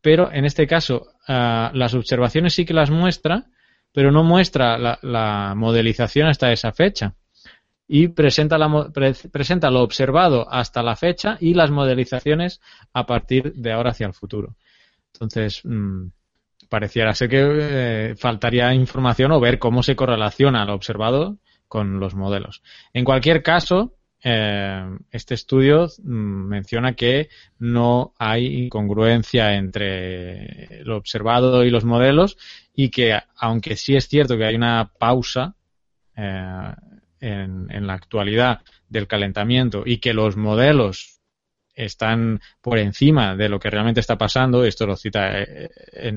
pero 0.00 0.30
en 0.30 0.44
este 0.44 0.66
caso 0.66 1.08
ah, 1.26 1.70
las 1.74 1.94
observaciones 1.94 2.54
sí 2.54 2.64
que 2.64 2.74
las 2.74 2.90
muestra, 2.90 3.46
pero 3.92 4.12
no 4.12 4.22
muestra 4.22 4.76
la, 4.78 5.54
modelización 5.56 6.28
hasta 6.28 6.52
esa 6.52 6.72
fecha. 6.72 7.14
Y 7.88 8.08
presenta, 8.08 8.58
presenta 9.32 9.70
lo 9.70 9.80
observado 9.82 10.52
hasta 10.52 10.82
la 10.82 10.96
fecha 10.96 11.38
y 11.40 11.54
las 11.54 11.70
modelizaciones 11.70 12.60
a 12.92 13.06
partir 13.06 13.54
de 13.54 13.72
ahora 13.72 13.90
hacia 13.90 14.08
el 14.08 14.12
futuro. 14.12 14.56
Entonces, 15.14 15.62
mm, 15.64 16.08
pareciera 16.68 17.14
ser 17.14 17.28
que 17.28 17.40
eh, 17.40 18.14
faltaría 18.16 18.74
información 18.74 19.32
o 19.32 19.40
ver 19.40 19.58
cómo 19.58 19.82
se 19.82 19.96
correlaciona 19.96 20.64
lo 20.64 20.74
observado 20.74 21.38
con 21.68 22.00
los 22.00 22.14
modelos. 22.14 22.62
En 22.92 23.04
cualquier 23.04 23.42
caso, 23.42 23.96
eh, 24.28 24.84
este 25.10 25.34
estudio 25.34 25.86
mm, 26.02 26.48
menciona 26.48 26.94
que 26.94 27.28
no 27.58 28.12
hay 28.18 28.64
incongruencia 28.64 29.54
entre 29.54 30.82
lo 30.84 30.96
observado 30.96 31.62
y 31.64 31.70
los 31.70 31.84
modelos 31.84 32.36
y 32.74 32.88
que 32.88 33.18
aunque 33.36 33.76
sí 33.76 33.94
es 33.94 34.08
cierto 34.08 34.36
que 34.36 34.44
hay 34.44 34.56
una 34.56 34.90
pausa 34.98 35.54
eh, 36.16 36.72
en, 37.20 37.86
la 37.86 37.92
actualidad 37.92 38.62
del 38.88 39.06
calentamiento 39.06 39.84
y 39.86 39.98
que 39.98 40.12
los 40.12 40.36
modelos 40.36 41.20
están 41.74 42.40
por 42.60 42.78
encima 42.78 43.36
de 43.36 43.48
lo 43.48 43.60
que 43.60 43.70
realmente 43.70 44.00
está 44.00 44.18
pasando, 44.18 44.64
esto 44.64 44.86
lo 44.86 44.96
cita, 44.96 45.40
eh, 45.40 45.68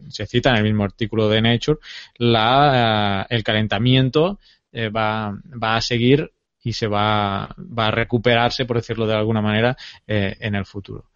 se 0.08 0.26
cita 0.26 0.52
en 0.52 0.56
el 0.56 0.64
mismo 0.64 0.84
artículo 0.84 1.30
de 1.30 1.42
Nature, 1.42 1.80
la, 2.18 3.28
el 3.30 3.44
calentamiento 3.44 4.40
va, 4.74 5.38
va 5.62 5.76
a 5.76 5.82
seguir 5.82 6.32
y 6.64 6.74
se 6.74 6.88
va, 6.88 7.56
va 7.58 7.88
a 7.88 7.92
recuperarse, 7.92 8.66
por 8.66 8.78
decirlo 8.78 9.08
de 9.08 9.16
alguna 9.16 9.42
manera, 9.42 9.76
eh, 10.08 10.36
en 10.40 10.56
el 10.56 10.66
futuro. 10.66 11.12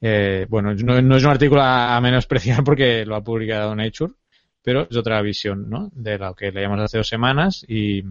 Eh, 0.00 0.46
bueno, 0.48 0.74
no, 0.74 1.16
es 1.16 1.24
un 1.24 1.30
artículo 1.30 1.62
a, 1.62 2.00
menospreciar 2.00 2.62
porque 2.64 3.04
lo 3.04 3.16
ha 3.16 3.24
publicado 3.24 3.74
Nature, 3.74 4.12
pero 4.62 4.86
es 4.90 4.96
otra 4.96 5.20
visión, 5.22 5.68
¿no? 5.68 5.90
De 5.94 6.18
lo 6.18 6.34
que 6.34 6.52
leíamos 6.52 6.80
hace 6.80 6.98
dos 6.98 7.08
semanas 7.08 7.64
y, 7.68 8.02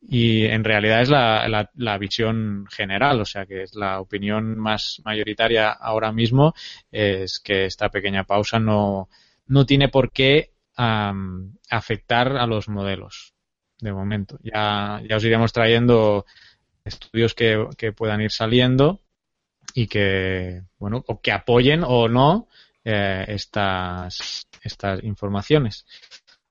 y 0.00 0.44
en 0.44 0.64
realidad 0.64 1.02
es 1.02 1.08
la, 1.10 1.68
la, 1.74 1.98
visión 1.98 2.66
general, 2.70 3.20
o 3.20 3.24
sea 3.24 3.46
que 3.46 3.62
es 3.62 3.74
la 3.74 4.00
opinión 4.00 4.58
más 4.58 5.00
mayoritaria 5.04 5.70
ahora 5.70 6.12
mismo 6.12 6.54
es 6.90 7.40
que 7.40 7.66
esta 7.66 7.88
pequeña 7.88 8.24
pausa 8.24 8.58
no, 8.58 9.08
no 9.46 9.66
tiene 9.66 9.88
por 9.88 10.12
qué 10.12 10.50
afectar 10.76 12.36
a 12.36 12.46
los 12.46 12.68
modelos 12.68 13.35
de 13.80 13.92
momento. 13.92 14.38
Ya, 14.42 15.00
ya 15.08 15.16
os 15.16 15.24
iremos 15.24 15.52
trayendo 15.52 16.24
estudios 16.84 17.34
que, 17.34 17.66
que 17.76 17.92
puedan 17.92 18.20
ir 18.20 18.30
saliendo 18.30 19.00
y 19.74 19.86
que, 19.86 20.62
bueno, 20.78 21.04
o 21.06 21.20
que 21.20 21.32
apoyen 21.32 21.82
o 21.84 22.08
no 22.08 22.48
eh, 22.84 23.24
estas, 23.28 24.46
estas 24.62 25.02
informaciones. 25.04 25.86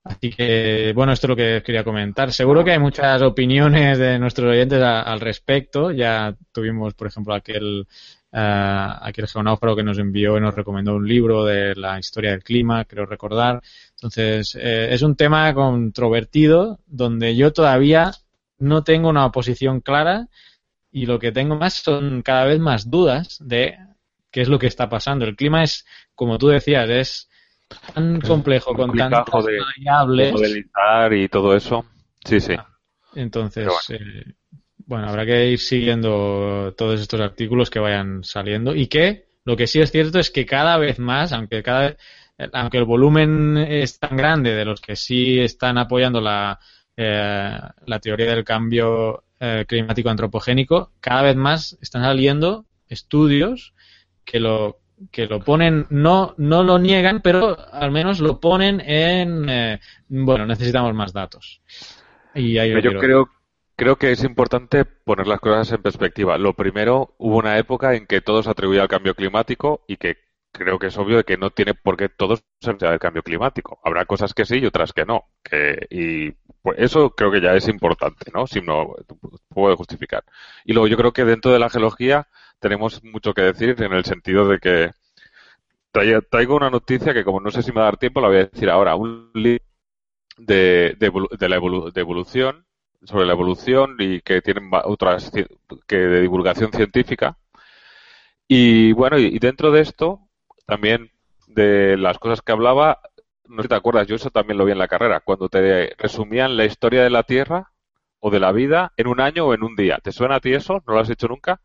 Así 0.04 0.30
que, 0.30 0.92
bueno, 0.94 1.12
esto 1.12 1.26
es 1.26 1.28
lo 1.30 1.36
que 1.36 1.62
quería 1.64 1.82
comentar. 1.82 2.32
Seguro 2.32 2.62
que 2.62 2.70
hay 2.70 2.78
muchas 2.78 3.20
opiniones 3.22 3.98
de 3.98 4.18
nuestros 4.20 4.52
oyentes 4.52 4.80
al 4.80 5.18
respecto. 5.18 5.90
Ya 5.90 6.36
tuvimos, 6.52 6.94
por 6.94 7.08
ejemplo, 7.08 7.34
aquel, 7.34 7.88
uh, 8.32 9.02
aquel 9.02 9.26
geonáufrago 9.26 9.74
que 9.74 9.82
nos 9.82 9.98
envió 9.98 10.36
y 10.36 10.40
nos 10.40 10.54
recomendó 10.54 10.94
un 10.94 11.08
libro 11.08 11.44
de 11.44 11.74
la 11.74 11.98
historia 11.98 12.30
del 12.30 12.44
clima, 12.44 12.84
creo 12.84 13.04
recordar. 13.04 13.60
Entonces, 13.96 14.56
eh, 14.60 14.88
es 14.90 15.02
un 15.02 15.16
tema 15.16 15.52
controvertido 15.54 16.80
donde 16.86 17.34
yo 17.34 17.52
todavía 17.52 18.12
no 18.58 18.84
tengo 18.84 19.08
una 19.08 19.30
posición 19.32 19.80
clara 19.80 20.28
y 20.90 21.06
lo 21.06 21.18
que 21.18 21.32
tengo 21.32 21.56
más 21.56 21.74
son 21.74 22.22
cada 22.22 22.44
vez 22.44 22.58
más 22.58 22.90
dudas 22.90 23.38
de 23.40 23.76
qué 24.30 24.42
es 24.42 24.48
lo 24.48 24.58
que 24.58 24.66
está 24.66 24.88
pasando. 24.88 25.24
El 25.24 25.36
clima 25.36 25.62
es, 25.62 25.86
como 26.14 26.36
tú 26.38 26.48
decías, 26.48 26.88
es 26.90 27.28
tan 27.94 28.20
complejo 28.20 28.74
con 28.74 28.92
tantas 28.96 29.24
variables. 29.32 30.32
modelizar 30.32 31.12
y 31.14 31.28
todo 31.28 31.56
eso. 31.56 31.84
Sí, 32.24 32.40
sí. 32.40 32.54
Entonces, 33.14 33.68
eh, 33.90 34.34
bueno, 34.78 35.08
habrá 35.08 35.24
que 35.24 35.50
ir 35.50 35.58
siguiendo 35.58 36.74
todos 36.76 37.00
estos 37.00 37.20
artículos 37.20 37.70
que 37.70 37.78
vayan 37.78 38.22
saliendo 38.22 38.74
y 38.74 38.88
que 38.88 39.26
lo 39.44 39.56
que 39.56 39.66
sí 39.66 39.80
es 39.80 39.90
cierto 39.90 40.18
es 40.18 40.30
que 40.30 40.44
cada 40.44 40.76
vez 40.76 40.98
más, 40.98 41.32
aunque 41.32 41.62
cada 41.62 41.96
aunque 42.52 42.78
el 42.78 42.84
volumen 42.84 43.56
es 43.56 43.98
tan 43.98 44.16
grande 44.16 44.54
de 44.54 44.64
los 44.64 44.80
que 44.80 44.96
sí 44.96 45.40
están 45.40 45.78
apoyando 45.78 46.20
la, 46.20 46.58
eh, 46.96 47.58
la 47.86 47.98
teoría 48.00 48.26
del 48.26 48.44
cambio 48.44 49.24
eh, 49.40 49.64
climático 49.66 50.08
antropogénico, 50.08 50.92
cada 51.00 51.22
vez 51.22 51.36
más 51.36 51.78
están 51.80 52.02
saliendo 52.02 52.66
estudios 52.88 53.74
que 54.24 54.40
lo 54.40 54.78
que 55.12 55.26
lo 55.26 55.40
ponen, 55.40 55.86
no, 55.90 56.34
no 56.38 56.62
lo 56.62 56.78
niegan, 56.78 57.20
pero 57.20 57.56
al 57.70 57.90
menos 57.90 58.20
lo 58.20 58.40
ponen 58.40 58.80
en, 58.80 59.46
eh, 59.48 59.80
bueno, 60.08 60.46
necesitamos 60.46 60.94
más 60.94 61.12
datos. 61.12 61.60
Y 62.34 62.54
yo 62.54 62.98
creo, 62.98 63.28
creo 63.76 63.96
que 63.96 64.12
es 64.12 64.24
importante 64.24 64.84
poner 64.86 65.26
las 65.26 65.40
cosas 65.40 65.70
en 65.72 65.82
perspectiva. 65.82 66.38
Lo 66.38 66.54
primero, 66.54 67.14
hubo 67.18 67.36
una 67.36 67.58
época 67.58 67.94
en 67.94 68.06
que 68.06 68.22
todo 68.22 68.42
se 68.42 68.50
atribuía 68.50 68.82
al 68.82 68.88
cambio 68.88 69.14
climático 69.14 69.84
y 69.86 69.98
que 69.98 70.16
creo 70.56 70.78
que 70.78 70.88
es 70.88 70.98
obvio 70.98 71.18
de 71.18 71.24
que 71.24 71.36
no 71.36 71.50
tiene 71.50 71.74
por 71.74 71.96
qué 71.96 72.08
todo 72.08 72.38
ser 72.60 72.78
del 72.78 72.98
cambio 72.98 73.22
climático. 73.22 73.80
Habrá 73.84 74.06
cosas 74.06 74.34
que 74.34 74.44
sí 74.44 74.58
y 74.58 74.66
otras 74.66 74.92
que 74.92 75.04
no. 75.04 75.24
Y 75.90 76.32
pues 76.62 76.78
eso 76.78 77.10
creo 77.10 77.30
que 77.30 77.40
ya 77.40 77.54
es 77.54 77.68
importante, 77.68 78.30
¿no? 78.34 78.46
Si 78.46 78.60
no 78.60 78.94
puede 79.48 79.76
justificar. 79.76 80.24
Y 80.64 80.72
luego 80.72 80.88
yo 80.88 80.96
creo 80.96 81.12
que 81.12 81.24
dentro 81.24 81.52
de 81.52 81.58
la 81.58 81.70
geología 81.70 82.28
tenemos 82.60 83.02
mucho 83.04 83.34
que 83.34 83.42
decir 83.42 83.80
en 83.82 83.92
el 83.92 84.04
sentido 84.04 84.48
de 84.48 84.58
que 84.58 84.90
traigo 86.30 86.56
una 86.56 86.70
noticia 86.70 87.14
que 87.14 87.24
como 87.24 87.40
no 87.40 87.50
sé 87.50 87.62
si 87.62 87.70
me 87.72 87.80
va 87.80 87.82
a 87.82 87.90
dar 87.92 87.96
tiempo 87.96 88.20
la 88.20 88.28
voy 88.28 88.36
a 88.38 88.46
decir 88.46 88.68
ahora. 88.70 88.96
Un 88.96 89.30
libro 89.34 89.64
de, 90.38 90.96
de, 90.98 91.48
la 91.48 91.58
de 91.92 92.00
evolución 92.00 92.66
sobre 93.04 93.26
la 93.26 93.32
evolución 93.32 93.96
y 93.98 94.20
que 94.20 94.42
tienen 94.42 94.70
otras 94.84 95.30
que 95.86 95.96
de 95.96 96.20
divulgación 96.20 96.72
científica. 96.72 97.38
Y 98.48 98.92
bueno, 98.92 99.18
y 99.18 99.38
dentro 99.38 99.70
de 99.70 99.80
esto, 99.80 100.25
también 100.66 101.10
de 101.46 101.96
las 101.96 102.18
cosas 102.18 102.42
que 102.42 102.52
hablaba, 102.52 103.00
no 103.48 103.56
sé 103.56 103.62
si 103.62 103.68
te 103.68 103.74
acuerdas, 103.74 104.06
yo 104.06 104.16
eso 104.16 104.30
también 104.30 104.58
lo 104.58 104.64
vi 104.64 104.72
en 104.72 104.78
la 104.78 104.88
carrera, 104.88 105.20
cuando 105.20 105.48
te 105.48 105.94
resumían 105.96 106.56
la 106.56 106.64
historia 106.64 107.02
de 107.02 107.10
la 107.10 107.22
Tierra 107.22 107.72
o 108.20 108.30
de 108.30 108.40
la 108.40 108.52
vida 108.52 108.92
en 108.96 109.06
un 109.06 109.20
año 109.20 109.46
o 109.46 109.54
en 109.54 109.62
un 109.62 109.76
día. 109.76 109.98
¿Te 110.02 110.12
suena 110.12 110.36
a 110.36 110.40
ti 110.40 110.52
eso? 110.52 110.82
¿No 110.86 110.94
lo 110.94 111.00
has 111.00 111.10
hecho 111.10 111.28
nunca? 111.28 111.60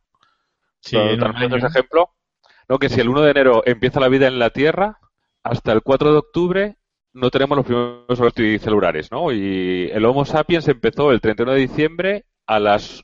Sí, 0.79 0.95
un 0.95 1.53
ese 1.53 1.67
ejemplo. 1.67 2.11
No, 2.69 2.79
que 2.79 2.89
si 2.89 3.01
el 3.01 3.09
1 3.09 3.21
de 3.21 3.31
enero 3.31 3.63
empieza 3.65 3.99
la 3.99 4.07
vida 4.07 4.27
en 4.27 4.39
la 4.39 4.51
Tierra, 4.51 4.99
hasta 5.43 5.71
el 5.71 5.81
4 5.81 6.11
de 6.11 6.17
octubre 6.17 6.77
no 7.13 7.29
tenemos 7.29 7.57
los 7.57 7.65
primeros 7.65 8.63
celulares, 8.63 9.11
¿no? 9.11 9.31
Y 9.31 9.89
el 9.91 10.05
Homo 10.05 10.23
sapiens 10.25 10.67
empezó 10.67 11.11
el 11.11 11.19
31 11.19 11.53
de 11.53 11.59
diciembre 11.59 12.25
a 12.45 12.59
las 12.59 13.03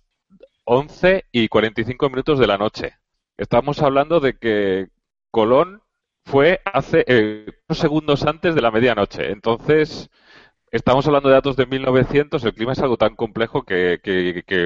11 0.64 1.26
y 1.32 1.48
45 1.48 2.10
minutos 2.10 2.40
de 2.40 2.48
la 2.48 2.58
noche. 2.58 2.94
Estamos 3.38 3.82
hablando 3.82 4.20
de 4.20 4.38
que 4.38 4.88
Colón 5.32 5.82
fue 6.28 6.62
hace 6.66 7.06
eh, 7.08 7.46
unos 7.70 7.80
segundos 7.80 8.26
antes 8.26 8.54
de 8.54 8.62
la 8.62 8.70
medianoche. 8.70 9.32
Entonces, 9.32 10.10
estamos 10.72 11.08
hablando 11.08 11.30
de 11.30 11.36
datos 11.36 11.56
de 11.56 11.66
1900. 11.66 12.44
El 12.44 12.54
clima 12.54 12.74
es 12.74 12.80
algo 12.80 12.98
tan 12.98 13.16
complejo 13.16 13.64
que, 13.64 14.00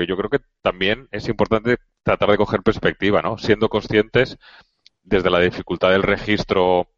yo 0.07 0.17
creo 0.17 0.29
que 0.29 0.39
también 0.63 1.07
es 1.11 1.27
importante 1.29 1.77
tratar 2.03 2.31
de 2.31 2.37
coger 2.37 2.63
perspectiva, 2.63 3.21
¿no? 3.21 3.37
Siendo 3.37 3.69
conscientes 3.69 4.39
desde 5.03 5.29
la 5.29 5.39
dificultad 5.39 5.91
del 5.91 6.03
registro, 6.03 6.89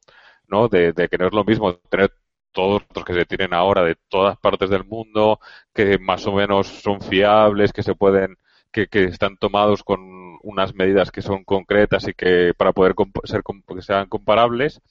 ¿no? 0.47 0.69
De, 0.69 0.93
que 1.11 1.17
no 1.17 1.27
es 1.27 1.33
lo 1.33 1.43
mismo 1.43 1.75
tener 1.89 2.13
todos 2.53 2.83
los 2.95 3.03
que 3.03 3.13
se 3.13 3.25
tienen 3.25 3.53
ahora 3.53 3.83
de 3.83 3.97
todas 4.07 4.37
partes 4.37 4.69
del 4.69 4.85
mundo, 4.85 5.39
que 5.73 5.99
más 5.99 6.25
o 6.27 6.33
menos 6.33 6.67
son 6.67 7.01
fiables, 7.01 7.73
que 7.73 7.83
se 7.83 7.95
pueden, 7.95 8.37
que, 8.73 8.87
que 8.87 9.05
están 9.05 9.37
tomados 9.37 9.83
con 9.83 10.23
unas 10.43 10.75
medidas 10.75 11.11
que 11.11 11.21
son 11.21 11.45
concretas 11.45 12.07
y 12.07 12.13
que 12.13 12.53
para 12.57 12.73
poder 12.73 12.93
ser 13.23 13.41
que 13.43 13.81
sean 13.81 14.09
comparables 14.09 14.81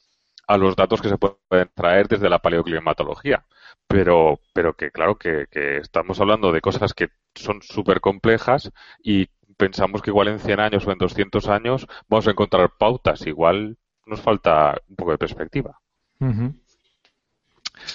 a 0.47 0.57
los 0.57 0.75
datos 0.75 1.01
que 1.01 1.09
se 1.09 1.19
pueden 1.19 1.71
traer 1.75 2.09
desde 2.09 2.31
la 2.31 2.41
paleoclimatología. 2.41 3.45
Pero, 3.87 4.41
pero 4.55 4.75
que 4.75 4.91
claro 4.91 5.17
que, 5.17 5.47
estamos 5.53 6.21
hablando 6.21 6.53
de 6.53 6.61
cosas 6.61 6.95
que 6.95 7.09
son 7.35 7.61
súper 7.63 8.01
complejas 8.01 8.73
y 9.03 9.29
pensamos 9.57 10.01
que 10.01 10.11
igual 10.11 10.29
en 10.29 10.41
100 10.41 10.61
años 10.61 10.87
o 10.87 10.93
en 10.93 10.99
200 10.99 11.49
años 11.49 11.87
vamos 12.09 12.27
a 12.27 12.31
encontrar 12.31 12.73
pautas. 12.79 13.27
Igual 13.27 13.77
nos 14.07 14.21
falta 14.21 14.81
un 14.89 14.97
poco 14.97 15.13
de 15.13 15.19
perspectiva. 15.19 15.79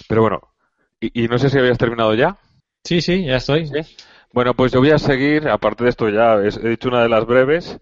Pero 0.07 0.21
bueno, 0.21 0.41
y, 0.99 1.27
no 1.27 1.37
sé 1.37 1.49
si 1.49 1.57
habías 1.57 1.77
terminado 1.77 2.13
ya. 2.13 2.37
Sí, 2.83 3.01
sí, 3.01 3.25
ya 3.25 3.37
estoy. 3.37 3.69
Bueno, 4.33 4.53
pues 4.53 4.71
yo 4.71 4.79
voy 4.79 4.91
a 4.91 4.99
seguir, 4.99 5.47
aparte 5.47 5.83
de 5.85 5.89
esto 5.89 6.09
ya 6.09 6.35
he 6.35 6.69
dicho 6.69 6.89
una 6.89 7.01
de 7.01 7.09
las 7.09 7.25
breves, 7.25 7.79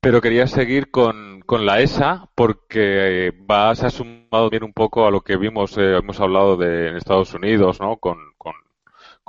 pero 0.00 0.20
quería 0.20 0.46
seguir 0.46 0.90
con, 0.90 1.42
la 1.48 1.80
ESA 1.80 2.28
porque 2.34 3.32
va, 3.50 3.74
se 3.74 3.86
ha 3.86 3.90
sumado 3.90 4.50
bien 4.50 4.62
un 4.64 4.72
poco 4.72 5.06
a 5.06 5.10
lo 5.10 5.22
que 5.22 5.36
vimos, 5.36 5.76
eh, 5.78 5.96
hemos 5.96 6.20
hablado 6.20 6.56
de 6.56 6.88
en 6.88 6.96
Estados 6.96 7.34
Unidos, 7.34 7.80
¿no? 7.80 7.96
Con, 7.96 8.18
con, 8.36 8.54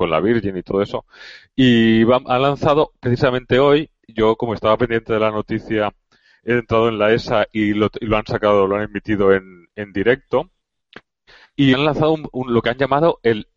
la 0.09 0.19
Virgin 0.19 0.55
y 0.57 0.63
todo 0.63 0.81
eso. 0.81 1.05
Y 1.55 2.03
ha 2.11 2.37
lanzado 2.37 2.91
precisamente 2.99 3.59
hoy, 3.59 3.89
yo 4.07 4.35
como 4.35 4.53
estaba 4.53 4.77
pendiente 4.77 5.13
de 5.13 5.19
la 5.19 5.31
noticia, 5.31 5.91
he 6.43 6.53
entrado 6.53 6.89
en 6.89 6.99
la 6.99 7.11
ESA 7.13 7.47
y 7.51 7.73
lo, 7.73 7.89
han 8.15 8.27
sacado, 8.27 8.67
lo 8.67 8.75
han 8.75 8.83
emitido 8.83 9.33
en, 9.33 9.67
en 9.75 9.91
directo. 9.93 10.51
Y 11.55 11.73
han 11.73 11.85
lanzado 11.85 12.17
lo 12.47 12.61
que 12.61 12.69
han 12.69 12.77
llamado 12.77 13.19
el 13.23 13.47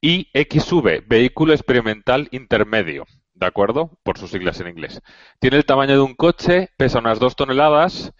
IXV, 0.00 1.04
Vehículo 1.06 1.52
Experimental 1.52 2.28
Intermedio, 2.30 3.04
¿de 3.34 3.46
acuerdo? 3.46 3.98
Por 4.02 4.18
sus 4.18 4.30
siglas 4.30 4.60
en 4.60 4.68
inglés. 4.68 5.00
Tiene 5.40 5.56
el 5.56 5.64
tamaño 5.64 5.94
de 5.94 6.00
un 6.00 6.14
coche, 6.14 6.70
pesa 6.76 7.00
unas 7.00 7.18
dos 7.18 7.34
toneladas 7.34 8.12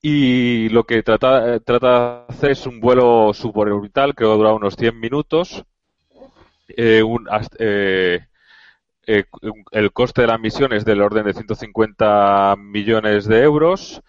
y 0.00 0.70
lo 0.70 0.84
que 0.84 1.02
trata, 1.02 1.60
trata 1.60 2.24
de 2.28 2.34
hacer 2.34 2.50
es 2.52 2.66
un 2.66 2.80
vuelo 2.80 3.34
suborbital, 3.34 4.14
que 4.14 4.24
dura 4.24 4.54
unos 4.54 4.76
100 4.76 4.98
minutos. 4.98 5.64
Eh, 6.68 7.02
eh, 7.58 8.20
eh, 9.06 9.24
el 9.72 9.92
coste 9.92 10.22
de 10.22 10.28
la 10.28 10.38
misión 10.38 10.72
es 10.72 10.84
del 10.84 11.02
orden 11.02 11.24
de 11.24 11.34
150 11.34 12.54
millones 12.58 13.26
de 13.26 13.42
euros 13.42 14.02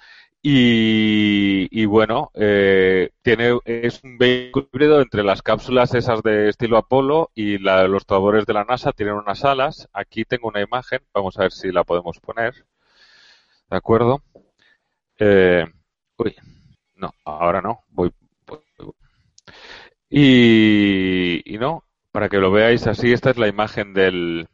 y, 0.43 1.85
bueno, 1.85 2.31
eh, 2.33 3.11
tiene, 3.21 3.59
es 3.65 4.03
un 4.03 4.17
vehículo 4.17 4.67
híbrido 4.73 5.01
entre 5.01 5.23
las 5.23 5.43
cápsulas 5.43 5.93
esas 5.93 6.23
de 6.23 6.49
estilo 6.49 6.77
Apolo 6.77 7.29
y 7.35 7.59
los 7.59 8.05
trabajadores 8.05 8.45
de 8.47 8.53
la 8.53 8.63
NASA 8.63 8.91
tienen 8.91 9.15
unas 9.15 9.45
alas. 9.45 9.87
Aquí 9.93 10.25
tengo 10.25 10.47
una 10.47 10.61
imagen, 10.61 11.01
vamos 11.13 11.37
a 11.37 11.43
ver 11.43 11.51
si 11.51 11.71
la 11.71 11.83
podemos 11.83 12.19
poner. 12.19 12.65
¿De 13.69 13.77
acuerdo? 13.77 14.23
Eh, 15.19 15.65
uy, 16.17 16.35
no, 16.95 17.13
ahora 17.23 17.61
no. 17.61 17.83
Voy, 17.89 18.11
Y, 20.09 21.41
y, 21.45 21.57
no, 21.59 21.83
para 22.11 22.29
que 22.29 22.37
lo 22.37 22.51
veáis 22.51 22.87
así, 22.87 23.13
esta 23.13 23.29
es 23.29 23.37
la 23.37 23.47
imagen 23.47 23.93
del, 23.93 24.47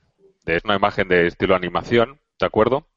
es 0.46 0.64
una 0.66 0.76
imagen 0.76 1.08
de 1.08 1.28
estilo 1.28 1.56
animación 1.56 2.20
¿De 2.40 2.46
acuerdo? 2.46 2.88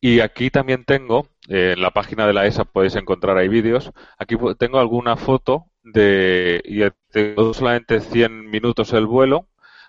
Y 0.00 0.20
aquí 0.20 0.50
también 0.50 0.84
tengo, 0.84 1.28
en 1.48 1.80
la 1.80 1.90
página 1.90 2.26
de 2.26 2.32
la 2.32 2.46
ESA 2.46 2.64
podéis 2.64 2.96
encontrar 2.96 3.36
ahí 3.36 3.48
vídeos. 3.48 3.92
Aquí 4.18 4.36
tengo 4.58 4.78
alguna 4.78 5.16
foto 5.16 5.66
de, 5.82 6.60
y 6.64 6.82
tengo 7.12 7.54
solamente 7.54 8.00
100 8.00 8.50
minutos 8.50 8.92
el 8.92 9.06
vuelo. 9.06 9.46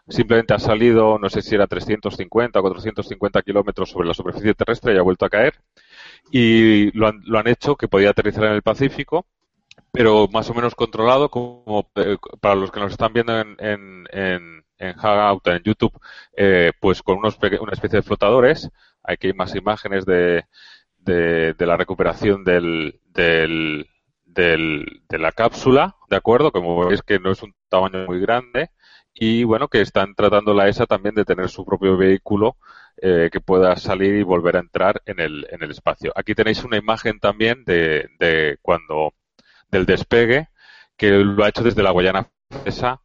Simplemente 0.09 0.53
ha 0.53 0.59
salido, 0.59 1.19
no 1.19 1.29
sé 1.29 1.41
si 1.41 1.55
era 1.55 1.67
350 1.67 2.59
o 2.59 2.61
450 2.61 3.41
kilómetros 3.41 3.89
sobre 3.89 4.07
la 4.07 4.13
superficie 4.13 4.53
terrestre 4.53 4.93
y 4.93 4.97
ha 4.97 5.01
vuelto 5.01 5.25
a 5.25 5.29
caer. 5.29 5.55
Y 6.31 6.91
lo 6.97 7.07
han, 7.07 7.21
lo 7.25 7.39
han 7.39 7.47
hecho 7.47 7.75
que 7.75 7.87
podía 7.87 8.11
aterrizar 8.11 8.45
en 8.45 8.53
el 8.53 8.61
Pacífico, 8.61 9.25
pero 9.91 10.27
más 10.29 10.49
o 10.49 10.53
menos 10.53 10.75
controlado, 10.75 11.29
como 11.29 11.89
eh, 11.95 12.17
para 12.39 12.55
los 12.55 12.71
que 12.71 12.79
nos 12.79 12.91
están 12.91 13.13
viendo 13.13 13.37
en, 13.39 13.55
en, 13.59 14.05
en, 14.11 14.65
en 14.77 14.93
Hangout, 14.93 15.47
en 15.47 15.63
YouTube, 15.63 15.99
eh, 16.37 16.71
pues 16.79 17.01
con 17.03 17.17
unos, 17.17 17.37
una 17.59 17.73
especie 17.73 17.97
de 17.97 18.03
flotadores 18.03 18.69
Aquí 19.07 19.27
hay 19.27 19.33
más 19.33 19.55
imágenes 19.55 20.05
de, 20.05 20.45
de, 21.57 21.65
la 21.65 21.77
recuperación 21.77 22.43
del, 22.43 22.99
del, 23.05 23.87
de 24.25 25.19
la 25.19 25.31
cápsula, 25.31 25.95
¿de 26.09 26.15
acuerdo? 26.15 26.51
Como 26.51 26.87
veis 26.87 27.01
que 27.01 27.19
no 27.19 27.31
es 27.31 27.41
un 27.43 27.53
tamaño 27.69 28.05
muy 28.05 28.19
grande 28.19 28.69
y 29.13 29.43
bueno, 29.43 29.67
que 29.67 29.81
están 29.81 30.13
tratando 30.15 30.53
la 30.53 30.67
ESA 30.67 30.85
también 30.85 31.15
de 31.15 31.25
tener 31.25 31.49
su 31.49 31.65
propio 31.65 31.97
vehículo 31.97 32.57
eh, 32.97 33.29
que 33.31 33.41
pueda 33.41 33.75
salir 33.75 34.15
y 34.15 34.23
volver 34.23 34.57
a 34.57 34.59
entrar 34.59 35.01
en 35.05 35.19
el, 35.19 35.47
en 35.49 35.63
el 35.63 35.71
espacio. 35.71 36.13
Aquí 36.15 36.35
tenéis 36.35 36.63
una 36.63 36.77
imagen 36.77 37.19
también 37.19 37.63
de, 37.65 38.09
de 38.19 38.57
cuando 38.61 39.13
del 39.69 39.85
despegue 39.85 40.49
que 40.95 41.11
lo 41.11 41.43
ha 41.43 41.49
hecho 41.49 41.63
desde 41.63 41.83
la 41.83 41.91
Guayana 41.91 42.29
Francesa 42.49 43.01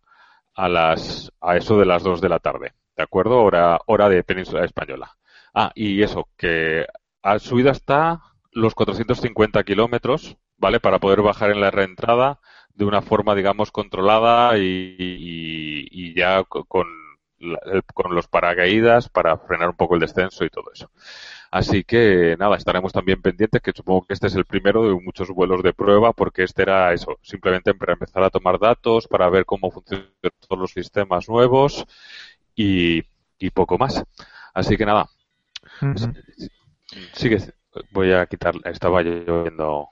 a 0.55 0.69
las 0.69 1.33
a 1.41 1.57
eso 1.57 1.79
de 1.79 1.87
las 1.87 2.03
2 2.03 2.21
de 2.21 2.29
la 2.29 2.39
tarde, 2.39 2.75
¿de 2.97 3.03
acuerdo? 3.03 3.43
Hora 3.43 3.81
hora 3.87 4.09
de 4.09 4.23
Península 4.23 4.65
Española. 4.65 5.17
Ah, 5.55 5.73
y 5.75 6.03
eso, 6.03 6.29
que 6.37 6.87
ha 7.23 7.39
subido 7.39 7.71
hasta 7.71 8.21
los 8.53 8.75
450 8.75 9.65
kilómetros, 9.65 10.37
¿vale? 10.59 10.81
Para 10.81 10.99
poder 10.99 11.23
bajar 11.23 11.51
en 11.51 11.61
la 11.61 11.71
reentrada 11.71 12.41
de 12.75 12.85
una 12.85 13.03
forma, 13.03 13.35
digamos, 13.35 13.71
controlada 13.71 14.57
y, 14.59 16.15
ya 16.15 16.45
con 16.45 16.87
con 17.95 18.15
los 18.15 18.29
paracaídas 18.29 19.09
para 19.09 19.37
frenar 19.39 19.71
un 19.71 19.77
poco 19.77 19.95
el 19.95 20.01
descenso 20.01 20.45
y 20.45 20.51
todo 20.51 20.71
eso. 20.73 20.91
Así 21.51 21.85
que 21.85 22.37
nada, 22.39 22.57
estaremos 22.57 22.93
también 22.93 23.21
pendientes, 23.21 23.61
que 23.61 23.73
supongo 23.73 24.07
que 24.07 24.15
este 24.15 24.29
es 24.29 24.35
el 24.37 24.47
primero 24.47 24.85
de 24.85 24.95
muchos 24.95 25.29
vuelos 25.31 25.63
de 25.63 25.75
prueba, 25.75 26.13
porque 26.13 26.45
este 26.45 26.63
era 26.63 26.93
eso, 26.95 27.19
simplemente 27.23 27.75
para 27.75 27.93
empezar 27.93 28.23
a 28.23 28.31
tomar 28.31 28.59
datos, 28.59 29.07
para 29.07 29.29
ver 29.29 29.45
cómo 29.45 29.71
funcionan 29.71 30.09
todos 30.49 30.59
los 30.59 30.71
sistemas 30.71 31.29
nuevos 31.29 31.85
y, 32.55 33.03
poco 33.55 33.77
más. 33.77 34.03
Así 34.55 34.77
que 34.77 34.87
nada, 34.87 35.07
sigue, 37.13 37.39
voy 37.91 38.13
a 38.13 38.27
quitar, 38.27 38.55
estaba 38.65 39.03
yo 39.03 39.43
viendo, 39.43 39.89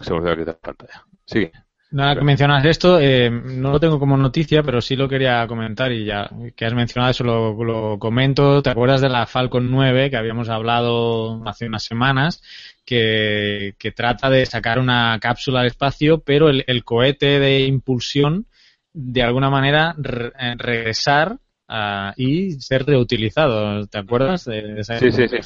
se 0.00 0.12
me 0.12 0.30
a 0.30 0.36
quitar 0.36 0.54
la 0.54 0.60
pantalla. 0.60 1.04
Sigue. 1.24 1.52
Nada 1.92 2.14
que 2.14 2.22
mencionas 2.22 2.64
esto, 2.64 2.98
eh, 2.98 3.28
no 3.30 3.70
lo 3.70 3.78
tengo 3.78 3.98
como 3.98 4.16
noticia, 4.16 4.62
pero 4.62 4.80
sí 4.80 4.96
lo 4.96 5.10
quería 5.10 5.46
comentar 5.46 5.92
y 5.92 6.06
ya 6.06 6.30
que 6.56 6.64
has 6.64 6.72
mencionado 6.72 7.10
eso 7.10 7.22
lo, 7.22 7.98
comento. 7.98 8.62
¿Te 8.62 8.70
acuerdas 8.70 9.02
de 9.02 9.10
la 9.10 9.26
Falcon 9.26 9.70
9 9.70 10.08
que 10.08 10.16
habíamos 10.16 10.48
hablado 10.48 11.46
hace 11.46 11.66
unas 11.66 11.84
semanas? 11.84 12.42
Que, 12.86 13.74
trata 13.94 14.30
de 14.30 14.46
sacar 14.46 14.78
una 14.78 15.18
cápsula 15.20 15.60
al 15.60 15.66
espacio, 15.66 16.20
pero 16.20 16.48
el, 16.48 16.84
cohete 16.84 17.38
de 17.38 17.60
impulsión, 17.66 18.46
de 18.94 19.22
alguna 19.22 19.50
manera, 19.50 19.94
eh, 20.38 20.54
regresar 20.56 21.36
ah, 21.68 22.12
y 22.16 22.52
ser 22.60 22.84
reutilizado. 22.84 23.86
¿Te 23.86 23.98
acuerdas 23.98 24.44
de, 24.44 24.80
esa 24.80 24.98
sí, 24.98 25.10
sí, 25.12 25.28
sí. 25.28 25.36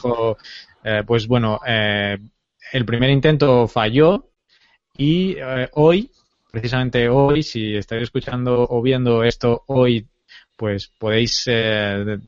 Eh, 0.84 1.02
pues 1.06 1.26
bueno, 1.26 1.60
el 1.64 2.84
primer 2.84 3.10
intento 3.10 3.66
falló 3.66 4.30
y 4.96 5.36
hoy 5.72 6.10
precisamente 6.56 7.10
hoy, 7.10 7.42
si 7.42 7.76
estáis 7.76 8.04
escuchando 8.04 8.66
o 8.70 8.80
viendo 8.80 9.22
esto 9.22 9.62
hoy, 9.66 10.08
pues 10.56 10.90
podéis 10.98 11.44
eh, 11.48 12.18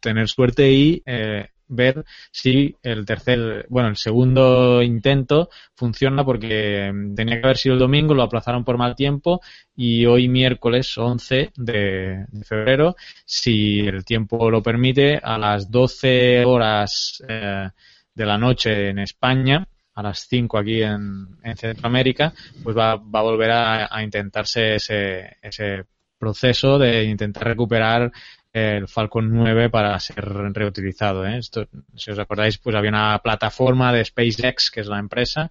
tener 0.00 0.28
suerte 0.28 0.70
y 0.70 1.02
eh, 1.04 1.48
ver 1.68 2.04
si 2.30 2.76
el 2.82 3.04
tercer, 3.04 3.66
bueno, 3.68 3.88
el 3.88 3.96
segundo 3.96 4.82
intento 4.82 5.50
funciona 5.74 6.24
porque 6.24 6.92
tenía 7.14 7.40
que 7.40 7.46
haber 7.46 7.56
sido 7.56 7.74
el 7.74 7.80
domingo, 7.80 8.14
lo 8.14 8.22
aplazaron 8.22 8.64
por 8.64 8.78
mal 8.78 8.94
tiempo 8.94 9.40
y 9.74 10.06
hoy 10.06 10.28
miércoles 10.28 10.96
11 10.96 11.52
de, 11.56 12.26
febrero, 12.44 12.96
si 13.24 13.80
el 13.80 14.04
tiempo 14.04 14.50
lo 14.50 14.62
permite, 14.62 15.18
a 15.22 15.38
las 15.38 15.70
12 15.70 16.44
horas 16.44 17.22
eh, 17.28 17.68
de 18.14 18.26
la 18.26 18.38
noche 18.38 18.90
en 18.90 18.98
España, 19.00 19.66
a 19.94 20.02
las 20.02 20.26
5 20.28 20.58
aquí 20.58 20.82
en, 20.82 21.26
Centroamérica, 21.56 22.32
pues 22.62 22.76
va, 22.76 22.92
a 22.92 22.96
volver 22.96 23.50
a, 23.50 24.02
intentarse 24.02 24.76
ese, 24.76 25.36
ese 25.42 25.84
proceso 26.18 26.78
de 26.78 27.04
intentar 27.04 27.44
recuperar 27.44 28.12
el 28.56 28.88
Falcon 28.88 29.30
9 29.30 29.68
para 29.68 29.98
ser 30.00 30.24
reutilizado. 30.24 31.26
¿eh? 31.26 31.36
Esto, 31.36 31.66
si 31.94 32.10
os 32.10 32.18
acordáis, 32.18 32.56
pues 32.56 32.74
había 32.74 32.88
una 32.88 33.18
plataforma 33.18 33.92
de 33.92 34.02
SpaceX, 34.02 34.70
que 34.70 34.80
es 34.80 34.86
la 34.86 34.98
empresa, 34.98 35.50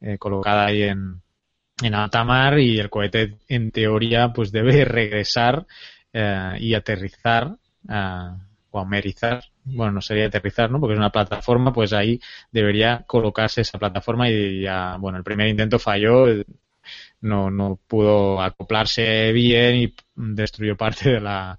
eh, 0.00 0.18
colocada 0.18 0.66
ahí 0.66 0.84
en, 0.84 1.20
en 1.82 1.94
alta 1.94 2.24
y 2.60 2.78
el 2.78 2.90
cohete, 2.90 3.38
en 3.48 3.72
teoría, 3.72 4.32
pues 4.32 4.52
debe 4.52 4.84
regresar 4.84 5.66
eh, 6.12 6.52
y 6.60 6.74
aterrizar 6.74 7.56
o 8.70 8.78
amerizar, 8.78 9.42
bueno, 9.64 9.92
no 9.92 10.00
sería 10.00 10.26
aterrizar, 10.26 10.70
¿no? 10.70 10.78
Porque 10.78 10.94
es 10.94 10.98
una 10.98 11.10
plataforma, 11.10 11.72
pues 11.72 11.92
ahí 11.92 12.20
debería 12.52 13.04
colocarse 13.06 13.62
esa 13.62 13.78
plataforma 13.78 14.30
y 14.30 14.62
ya, 14.62 14.96
bueno, 14.96 15.18
el 15.18 15.24
primer 15.24 15.48
intento 15.48 15.78
falló, 15.80 16.26
no, 17.20 17.50
no 17.50 17.80
pudo 17.86 18.40
acoplarse 18.40 19.32
bien 19.32 19.76
y 19.76 19.94
destruyó 20.14 20.76
parte 20.76 21.10
de 21.10 21.20
la, 21.20 21.58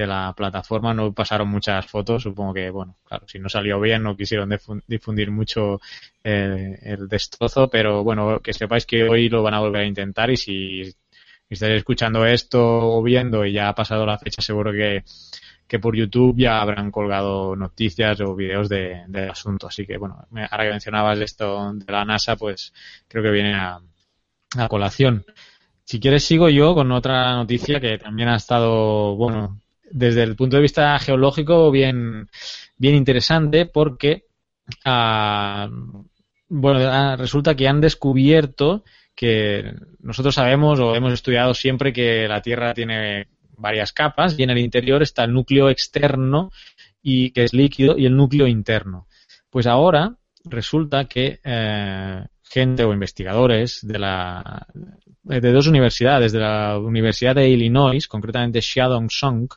de 0.00 0.06
la 0.06 0.32
plataforma, 0.36 0.94
no 0.94 1.12
pasaron 1.12 1.48
muchas 1.48 1.86
fotos, 1.86 2.22
supongo 2.22 2.54
que, 2.54 2.70
bueno, 2.70 2.96
claro, 3.04 3.26
si 3.28 3.38
no 3.38 3.48
salió 3.48 3.80
bien 3.80 4.02
no 4.02 4.16
quisieron 4.16 4.50
difundir 4.86 5.30
mucho 5.30 5.80
eh, 6.24 6.78
el 6.82 7.08
destrozo, 7.08 7.68
pero 7.68 8.02
bueno, 8.04 8.40
que 8.40 8.52
sepáis 8.52 8.86
que 8.86 9.04
hoy 9.04 9.28
lo 9.28 9.42
van 9.42 9.54
a 9.54 9.60
volver 9.60 9.82
a 9.82 9.86
intentar 9.86 10.30
y 10.30 10.36
si 10.36 10.94
estáis 11.48 11.74
escuchando 11.76 12.24
esto 12.26 12.60
o 12.62 13.02
viendo 13.02 13.44
y 13.44 13.52
ya 13.52 13.68
ha 13.68 13.74
pasado 13.74 14.06
la 14.06 14.18
fecha, 14.18 14.42
seguro 14.42 14.72
que 14.72 15.04
que 15.70 15.78
por 15.78 15.94
YouTube 15.94 16.36
ya 16.36 16.60
habrán 16.60 16.90
colgado 16.90 17.54
noticias 17.54 18.20
o 18.22 18.34
videos 18.34 18.68
de, 18.68 19.04
del 19.06 19.30
asunto. 19.30 19.68
Así 19.68 19.86
que, 19.86 19.98
bueno, 19.98 20.26
ahora 20.50 20.64
que 20.64 20.70
mencionabas 20.70 21.20
esto 21.20 21.72
de 21.72 21.92
la 21.92 22.04
NASA, 22.04 22.34
pues 22.34 22.72
creo 23.06 23.22
que 23.22 23.30
viene 23.30 23.54
a, 23.54 23.80
colación. 24.68 25.24
Si 25.84 26.00
quieres, 26.00 26.24
sigo 26.24 26.48
yo 26.48 26.74
con 26.74 26.90
otra 26.90 27.34
noticia 27.36 27.80
que 27.80 27.98
también 27.98 28.30
ha 28.30 28.34
estado, 28.34 29.14
bueno, 29.14 29.60
desde 29.90 30.22
el 30.22 30.36
punto 30.36 30.56
de 30.56 30.62
vista 30.62 30.98
geológico, 30.98 31.70
bien, 31.70 32.28
bien 32.76 32.94
interesante 32.94 33.66
porque, 33.66 34.24
ah, 34.84 35.68
bueno, 36.48 36.80
ah, 36.90 37.16
resulta 37.16 37.54
que 37.54 37.68
han 37.68 37.80
descubierto 37.80 38.84
que 39.14 39.74
nosotros 40.00 40.34
sabemos 40.34 40.80
o 40.80 40.94
hemos 40.94 41.12
estudiado 41.12 41.52
siempre 41.54 41.92
que 41.92 42.26
la 42.26 42.40
Tierra 42.40 42.72
tiene 42.72 43.28
varias 43.56 43.92
capas 43.92 44.38
y 44.38 44.42
en 44.42 44.50
el 44.50 44.58
interior 44.58 45.02
está 45.02 45.24
el 45.24 45.34
núcleo 45.34 45.68
externo 45.68 46.50
y 47.02 47.30
que 47.30 47.44
es 47.44 47.52
líquido 47.52 47.98
y 47.98 48.06
el 48.06 48.16
núcleo 48.16 48.46
interno. 48.46 49.06
Pues 49.50 49.66
ahora 49.66 50.16
resulta 50.44 51.04
que 51.04 51.40
eh, 51.44 52.24
gente 52.50 52.84
o 52.84 52.92
investigadores 52.92 53.86
de 53.86 53.98
la 53.98 54.66
de 55.22 55.52
dos 55.52 55.68
universidades, 55.68 56.32
de 56.32 56.40
la 56.40 56.78
Universidad 56.78 57.36
de 57.36 57.48
Illinois, 57.48 58.08
concretamente 58.08 58.60
Xiaodong 58.60 59.08
Song, 59.08 59.48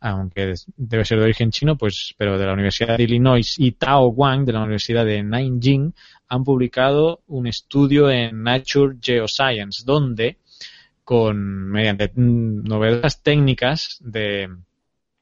aunque 0.00 0.54
debe 0.76 1.04
ser 1.04 1.18
de 1.18 1.24
origen 1.24 1.50
chino, 1.50 1.76
pues, 1.76 2.14
pero 2.16 2.38
de 2.38 2.46
la 2.46 2.54
Universidad 2.54 2.96
de 2.96 3.04
Illinois 3.04 3.54
y 3.58 3.72
Tao 3.72 4.08
Wang 4.08 4.46
de 4.46 4.52
la 4.52 4.62
Universidad 4.62 5.04
de 5.04 5.22
Nanjing 5.22 5.92
han 6.28 6.44
publicado 6.44 7.22
un 7.26 7.46
estudio 7.46 8.10
en 8.10 8.42
Nature 8.42 8.96
Geoscience 9.00 9.82
donde 9.84 10.38
con 11.04 11.70
mediante 11.70 12.10
novedosas 12.16 13.22
técnicas 13.22 13.98
de, 14.00 14.48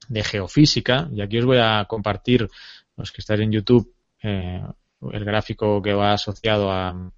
geofísica 0.09 1.09
y 1.13 1.21
aquí 1.21 1.39
os 1.39 1.45
voy 1.45 1.59
a 1.61 1.85
compartir 1.87 2.49
los 2.97 3.11
que 3.11 3.21
estáis 3.21 3.41
en 3.41 3.53
YouTube 3.53 3.93
eh, 4.23 4.63
el 5.13 5.25
gráfico 5.25 5.83
que 5.83 5.93
va 5.93 6.13
asociado 6.13 6.71
a, 6.71 7.11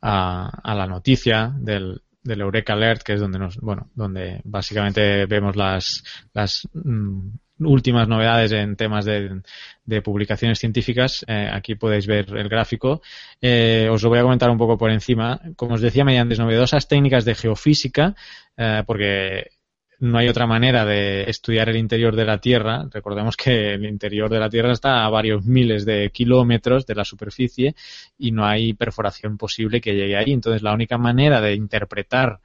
a, 0.00 0.74
la 0.74 0.86
noticia 0.86 1.52
del, 1.56 2.02
Eureka 2.24 2.74
Alert 2.74 3.02
que 3.02 3.14
es 3.14 3.20
donde 3.20 3.38
nos 3.38 3.56
bueno 3.56 3.90
donde 3.94 4.42
básicamente 4.44 5.24
vemos 5.24 5.56
las 5.56 6.04
las 6.34 6.68
mm, 6.74 7.30
últimas 7.60 8.08
novedades 8.08 8.52
en 8.52 8.76
temas 8.76 9.04
de, 9.04 10.02
publicaciones 10.02 10.58
científicas. 10.58 11.24
Eh, 11.26 11.48
aquí 11.52 11.74
podéis 11.74 12.06
ver 12.06 12.36
el 12.36 12.48
gráfico. 12.48 13.02
Eh, 13.40 13.88
os 13.90 14.02
lo 14.02 14.10
voy 14.10 14.18
a 14.18 14.22
comentar 14.22 14.50
un 14.50 14.58
poco 14.58 14.78
por 14.78 14.90
encima. 14.90 15.40
Como 15.56 15.74
os 15.74 15.80
decía, 15.80 16.04
mediante 16.04 16.36
novedosas 16.36 16.86
técnicas 16.86 17.24
de 17.24 17.34
geofísica, 17.34 18.14
eh, 18.56 18.82
porque 18.86 19.50
no 20.00 20.18
hay 20.18 20.28
otra 20.28 20.46
manera 20.46 20.84
de 20.84 21.24
estudiar 21.28 21.68
el 21.68 21.76
interior 21.76 22.14
de 22.14 22.24
la 22.24 22.38
Tierra. 22.38 22.86
Recordemos 22.90 23.36
que 23.36 23.74
el 23.74 23.84
interior 23.84 24.30
de 24.30 24.38
la 24.38 24.48
Tierra 24.48 24.72
está 24.72 25.04
a 25.04 25.10
varios 25.10 25.44
miles 25.44 25.84
de 25.84 26.10
kilómetros 26.10 26.86
de 26.86 26.94
la 26.94 27.04
superficie 27.04 27.74
y 28.16 28.30
no 28.30 28.46
hay 28.46 28.74
perforación 28.74 29.36
posible 29.36 29.80
que 29.80 29.94
llegue 29.94 30.16
ahí. 30.16 30.32
Entonces, 30.32 30.62
la 30.62 30.72
única 30.72 30.98
manera 30.98 31.40
de 31.40 31.54
interpretar 31.54 32.40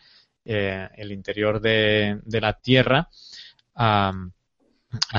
el 0.45 1.11
interior 1.11 1.61
de, 1.61 2.19
la 2.25 2.53
Tierra 2.53 3.09
ha 3.75 4.13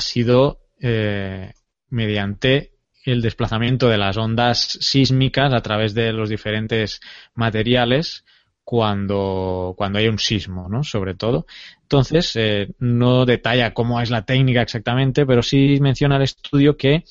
sido 0.00 0.60
eh, 0.80 1.52
mediante 1.88 2.72
el 3.04 3.22
desplazamiento 3.22 3.88
de 3.88 3.98
las 3.98 4.16
ondas 4.16 4.78
sísmicas 4.80 5.52
a 5.52 5.60
través 5.60 5.94
de 5.94 6.12
los 6.12 6.28
diferentes 6.28 7.00
materiales 7.34 8.24
cuando, 8.64 9.74
cuando 9.76 9.98
hay 9.98 10.08
un 10.08 10.18
sismo, 10.18 10.68
¿no? 10.68 10.82
Sobre 10.82 11.14
todo. 11.14 11.46
Entonces, 11.82 12.32
eh, 12.36 12.68
no 12.78 13.26
detalla 13.26 13.74
cómo 13.74 14.00
es 14.00 14.10
la 14.10 14.24
técnica 14.24 14.62
exactamente, 14.62 15.26
pero 15.26 15.42
sí 15.42 15.78
menciona 15.80 16.16
el 16.16 16.22
estudio 16.22 16.76
que 16.76 17.04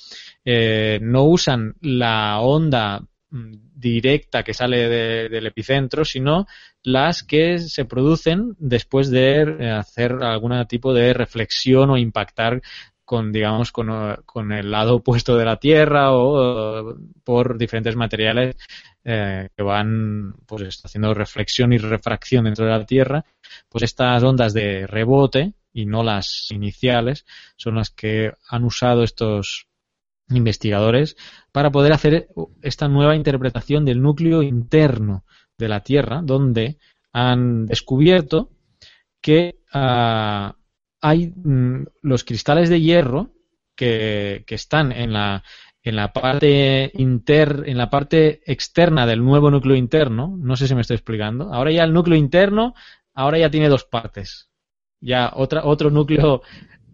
eh, 0.44 1.00
no 1.02 1.24
usan 1.24 1.76
la 1.82 2.40
onda 2.40 3.02
mm, 3.30 3.54
directa 3.76 4.44
que 4.44 4.54
sale 4.54 4.90
del 5.30 5.46
epicentro, 5.46 6.04
sino 6.04 6.48
las 6.82 7.24
que 7.24 7.60
se 7.60 7.86
producen 7.86 8.56
después 8.58 9.10
de 9.10 9.42
eh, 9.44 9.72
hacer 9.72 10.14
algún 10.22 10.66
tipo 10.68 10.94
de 10.94 11.14
reflexión 11.14 11.92
o 11.92 11.98
impactar 11.98 12.62
con 13.06 13.32
digamos 13.32 13.72
con, 13.72 14.52
el 14.52 14.72
lado 14.72 14.96
opuesto 14.96 15.38
de 15.38 15.46
la 15.46 15.58
Tierra 15.58 16.14
o 16.14 16.96
por 17.24 17.58
diferentes 17.58 17.96
materiales 17.96 18.56
eh, 19.04 19.50
que 19.56 19.64
van 19.64 20.34
pues 20.46 20.82
haciendo 20.84 21.14
reflexión 21.14 21.74
y 21.74 21.78
refracción 21.78 22.46
dentro 22.46 22.66
de 22.66 22.72
la 22.72 22.86
Tierra 22.86 23.26
pues 23.70 23.84
estas 23.84 24.24
ondas 24.24 24.54
de 24.54 24.88
rebote 24.88 25.54
y 25.74 25.86
no 25.86 26.04
las 26.04 26.50
iniciales 26.52 27.26
son 27.58 27.76
las 27.76 27.90
que 27.90 28.32
han 28.50 28.64
usado 28.64 29.04
estos 29.04 29.68
investigadores 30.30 31.18
para 31.52 31.72
poder 31.72 31.94
hacer 31.94 32.30
esta 32.62 32.88
nueva 32.88 33.16
interpretación 33.16 33.86
del 33.86 34.02
núcleo 34.02 34.42
interno 34.42 35.26
de 35.58 35.68
la 35.68 35.82
Tierra, 35.82 36.22
donde 36.24 36.78
han 37.12 37.66
descubierto 37.66 38.50
que 39.22 39.60
ah, 39.74 40.56
hay 41.04 41.34
mm, 41.36 41.86
los 42.02 42.24
cristales 42.24 42.70
de 42.70 42.82
hierro 42.82 43.32
que, 43.76 44.44
que 44.48 44.56
están 44.56 44.92
en 44.92 45.12
la, 45.12 45.44
en 45.84 45.98
la 45.98 46.14
parte 46.14 46.92
inter, 46.96 47.64
en 47.66 47.78
la 47.78 47.90
parte 47.90 48.42
externa 48.46 49.06
del 49.06 49.24
nuevo 49.24 49.52
núcleo 49.52 49.76
interno, 49.76 50.36
no 50.40 50.56
sé 50.56 50.68
si 50.68 50.76
me 50.76 50.82
estoy 50.82 50.96
explicando. 50.96 51.54
Ahora 51.54 51.72
ya 51.72 51.84
el 51.84 51.94
núcleo 51.94 52.18
interno, 52.18 52.74
ahora 53.14 53.38
ya 53.38 53.52
tiene 53.52 53.68
dos 53.68 53.84
partes. 53.84 54.50
Ya 55.02 55.32
otra, 55.36 55.66
otro 55.66 55.92
núcleo 55.92 56.42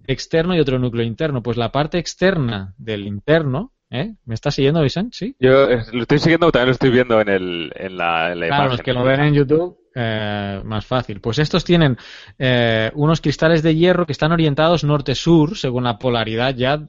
externo 0.08 0.56
y 0.56 0.60
otro 0.60 0.80
núcleo 0.80 1.06
interno. 1.06 1.44
Pues 1.44 1.56
la 1.56 1.72
parte 1.72 2.00
externa 2.00 2.74
del 2.80 3.06
interno, 3.06 3.74
¿eh? 3.92 4.16
¿Me 4.26 4.34
está 4.34 4.50
siguiendo, 4.50 4.82
Vicente? 4.82 5.16
Sí. 5.16 5.36
Yo 5.40 5.68
lo 5.68 6.02
estoy 6.02 6.18
siguiendo, 6.18 6.52
también 6.52 6.70
lo 6.70 6.74
estoy 6.74 6.90
viendo 6.90 7.22
en, 7.22 7.30
el, 7.30 7.72
en 7.76 7.96
la, 7.96 8.32
en 8.32 8.40
la 8.40 8.48
claro, 8.48 8.70
los 8.72 8.82
que 8.82 8.94
lo 8.94 9.04
ven 9.04 9.22
en 9.22 9.36
YouTube, 9.36 9.78
eh, 9.96 10.62
más 10.64 10.86
fácil. 10.86 11.22
Pues 11.22 11.40
estos 11.40 11.64
tienen 11.64 11.98
eh, 12.38 12.92
unos 12.96 13.22
cristales 13.22 13.64
de 13.64 13.76
hierro 13.76 14.06
que 14.06 14.12
están 14.12 14.32
orientados 14.32 14.84
norte-sur, 14.84 15.58
según 15.58 15.84
la 15.84 15.98
polaridad 15.98 16.56
ya 16.56 16.80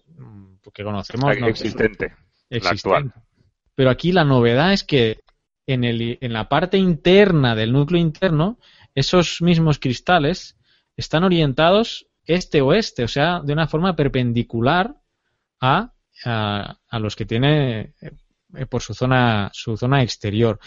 que 0.72 0.84
conocemos. 0.84 1.36
Existente. 1.36 2.14
Actual. 2.50 3.12
Pero 3.74 3.90
aquí 3.90 4.12
la 4.12 4.24
novedad 4.24 4.72
es 4.72 4.84
que 4.84 5.20
en, 5.66 5.84
el, 5.84 6.18
en 6.20 6.32
la 6.32 6.48
parte 6.48 6.78
interna 6.78 7.54
del 7.54 7.72
núcleo 7.72 8.00
interno, 8.00 8.58
esos 8.94 9.40
mismos 9.40 9.78
cristales 9.78 10.56
están 10.96 11.24
orientados 11.24 12.06
este-oeste, 12.24 13.04
o 13.04 13.08
sea, 13.08 13.40
de 13.40 13.52
una 13.52 13.66
forma 13.66 13.96
perpendicular 13.96 14.96
a, 15.60 15.92
a, 16.24 16.98
los 16.98 17.16
que 17.16 17.24
tiene 17.24 17.94
eh, 18.00 18.66
por 18.66 18.82
su 18.82 18.94
zona, 18.94 19.50
su 19.52 19.76
zona 19.76 20.02
exterior. 20.02 20.58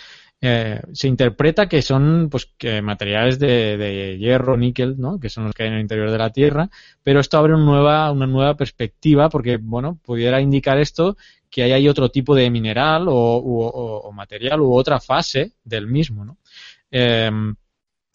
Eh, 0.45 0.82
se 0.91 1.08
interpreta 1.08 1.69
que 1.69 1.82
son 1.82 2.27
pues 2.29 2.51
que 2.58 2.82
materiales 2.82 3.39
de, 3.39 3.77
de, 3.77 4.17
hierro, 4.17 4.58
níquel, 4.58 4.99
¿no? 4.99 5.17
que 5.17 5.29
son 5.29 5.45
los 5.45 5.53
que 5.53 5.63
hay 5.63 5.69
en 5.69 5.75
el 5.75 5.82
interior 5.82 6.12
de 6.12 6.17
la 6.17 6.32
Tierra, 6.32 6.69
pero 7.01 7.21
esto 7.21 7.38
abre 7.38 7.53
una 7.53 7.63
nueva, 7.63 8.12
una 8.12 8.27
nueva 8.27 8.58
perspectiva 8.58 9.29
porque, 9.29 9.56
bueno, 9.56 10.01
pudiera 10.03 10.41
indicar 10.41 10.79
esto 10.79 11.15
que 11.49 11.63
hay 11.63 11.88
otro 11.88 12.10
tipo 12.10 12.36
de 12.36 12.49
mineral 12.49 13.08
o, 13.08 13.13
o, 13.13 14.12
material 14.12 14.60
u 14.60 14.73
otra 14.73 14.99
fase 14.99 15.53
del 15.63 15.88
mismo. 15.88 16.25
¿no? 16.25 16.38
Eh, 16.91 17.32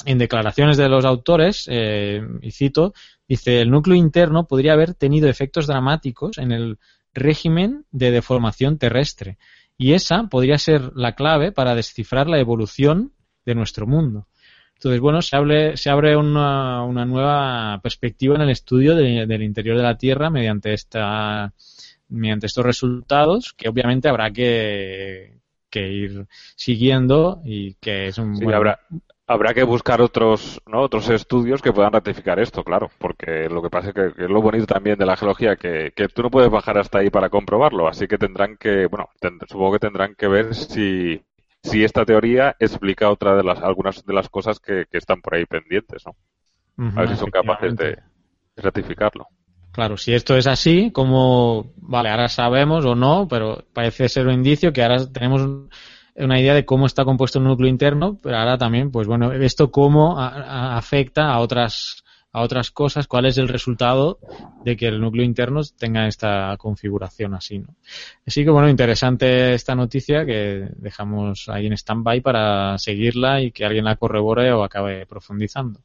en 0.05 0.19
declaraciones 0.19 0.77
de 0.77 0.88
los 0.91 1.07
autores, 1.07 1.64
eh, 1.71 2.21
y 2.43 2.51
cito, 2.51 2.93
dice, 3.27 3.62
el 3.62 3.71
núcleo 3.71 3.97
interno 3.97 4.47
podría 4.47 4.75
haber 4.75 4.93
tenido 4.93 5.31
efectos 5.31 5.67
dramáticos 5.67 6.37
en 6.37 6.53
el 6.53 6.79
régimen 7.14 7.87
de 7.91 8.11
deformación 8.11 8.77
terrestre 8.77 9.38
y 9.79 9.93
esa 9.93 10.25
podría 10.25 10.59
ser 10.59 10.91
la 10.95 11.14
clave 11.14 11.53
para 11.53 11.77
descifrar 11.77 12.27
la 12.29 12.41
evolución 12.41 13.12
de 13.47 13.55
nuestro 13.55 13.87
mundo. 13.87 14.27
Entonces, 14.75 15.01
bueno, 15.01 15.23
se, 15.23 15.37
abre, 15.37 15.77
se 15.77 15.88
abre 15.91 16.17
una, 16.17 16.83
una 16.83 17.05
nueva 17.05 17.81
perspectiva 17.83 18.35
en 18.35 18.43
el 18.43 18.51
estudio 18.51 18.95
del 18.95 19.43
interior 19.43 19.77
de 19.77 19.83
la 19.83 19.97
Tierra 19.97 20.31
mediante, 20.31 20.73
esta, 20.73 21.53
mediante 22.09 22.47
estos 22.47 22.64
resultados 22.64 23.55
que 23.57 23.69
obviamente 23.69 24.09
habrá 24.09 24.31
que, 24.31 25.41
que 25.71 25.88
ir 25.88 26.27
siguiendo 26.57 27.41
y 27.45 27.75
que 27.75 28.07
es 28.09 28.19
un 28.19 28.37
sí, 28.37 28.45
habrá, 28.53 28.81
Habrá 29.31 29.53
que 29.53 29.62
buscar 29.62 30.01
otros, 30.01 30.61
¿no? 30.67 30.81
otros 30.81 31.11
estudios 31.11 31.61
que 31.61 31.73
puedan 31.73 31.93
ratificar 31.93 32.41
esto, 32.41 32.64
claro, 32.64 32.91
porque 32.99 33.49
lo 33.51 33.61
que 33.61 33.69
pasa 33.69 33.88
es 33.88 33.95
que, 33.95 34.25
es 34.25 34.31
lo 34.31 34.41
bonito 34.41 34.67
también 34.67 34.99
de 34.99 35.05
la 35.05 35.19
geología, 35.19 35.57
que, 35.57 35.93
que, 35.95 36.09
tú 36.09 36.23
no 36.23 36.31
puedes 36.31 36.51
bajar 36.51 36.79
hasta 36.79 37.01
ahí 37.01 37.11
para 37.11 37.29
comprobarlo, 37.29 37.88
así 37.88 38.09
que 38.09 38.17
tendrán 38.17 38.57
que, 38.57 38.87
bueno, 38.87 39.11
supongo 39.47 39.73
que 39.73 39.81
tendrán 39.81 40.14
que 40.14 40.29
ver 40.29 40.55
si, 40.55 41.21
si 41.62 41.85
esta 41.85 42.07
teoría 42.07 42.57
explica 42.59 43.11
otra 43.11 43.37
de 43.37 43.45
las, 43.45 43.61
algunas 43.61 44.03
de 44.03 44.14
las 44.14 44.31
cosas 44.31 44.61
que, 44.61 44.87
que 44.91 44.97
están 44.97 45.21
por 45.21 45.35
ahí 45.35 45.45
pendientes, 45.45 46.05
¿no? 46.07 46.17
A 46.97 47.01
ver 47.01 47.11
si 47.11 47.17
son 47.17 47.31
capaces 47.31 47.77
de, 47.77 47.99
ratificarlo. 48.57 49.27
Claro, 49.73 49.97
si 49.97 50.12
esto 50.12 50.37
es 50.37 50.47
así, 50.47 50.91
como, 50.91 51.73
vale, 51.77 52.09
ahora 52.09 52.29
sabemos 52.29 52.85
o 52.85 52.95
no, 52.95 53.29
pero 53.29 53.64
parece 53.73 54.09
ser 54.09 54.27
un 54.27 54.35
indicio 54.35 54.73
que 54.73 54.83
ahora 54.83 55.07
tenemos 55.12 55.69
una 56.18 56.40
idea 56.40 56.54
de 56.54 56.64
cómo 56.64 56.87
está 56.87 57.04
compuesto 57.04 57.38
el 57.38 57.44
núcleo 57.44 57.68
interno, 57.68 58.18
pero 58.22 58.37
ahora 58.37 58.59
también, 58.59 58.90
pues 58.90 59.07
bueno, 59.07 59.33
esto 59.33 59.70
cómo 59.70 60.18
afecta 60.18 61.33
a 61.33 61.40
otras 61.40 62.04
a 62.31 62.42
otras 62.42 62.70
cosas, 62.70 63.07
cuál 63.07 63.26
es 63.26 63.38
el 63.38 63.48
resultado 63.48 64.18
de 64.62 64.76
que 64.76 64.87
el 64.87 65.00
núcleo 65.00 65.24
interno 65.24 65.62
tenga 65.78 66.07
esta 66.07 66.54
configuración 66.59 67.35
así, 67.35 67.59
¿no? 67.59 67.74
Así 68.26 68.44
que 68.44 68.50
bueno, 68.50 68.68
interesante 68.68 69.54
esta 69.54 69.74
noticia 69.74 70.26
que 70.26 70.68
dejamos 70.76 71.48
ahí 71.48 71.66
en 71.66 71.72
stand-by 71.72 72.20
para 72.20 72.76
seguirla 72.78 73.40
y 73.40 73.50
que 73.50 73.64
alguien 73.64 73.87
la 73.87 73.96
corrobore 73.96 74.52
o 74.52 74.62
acabe 74.62 75.07
profundizando. 75.07 75.81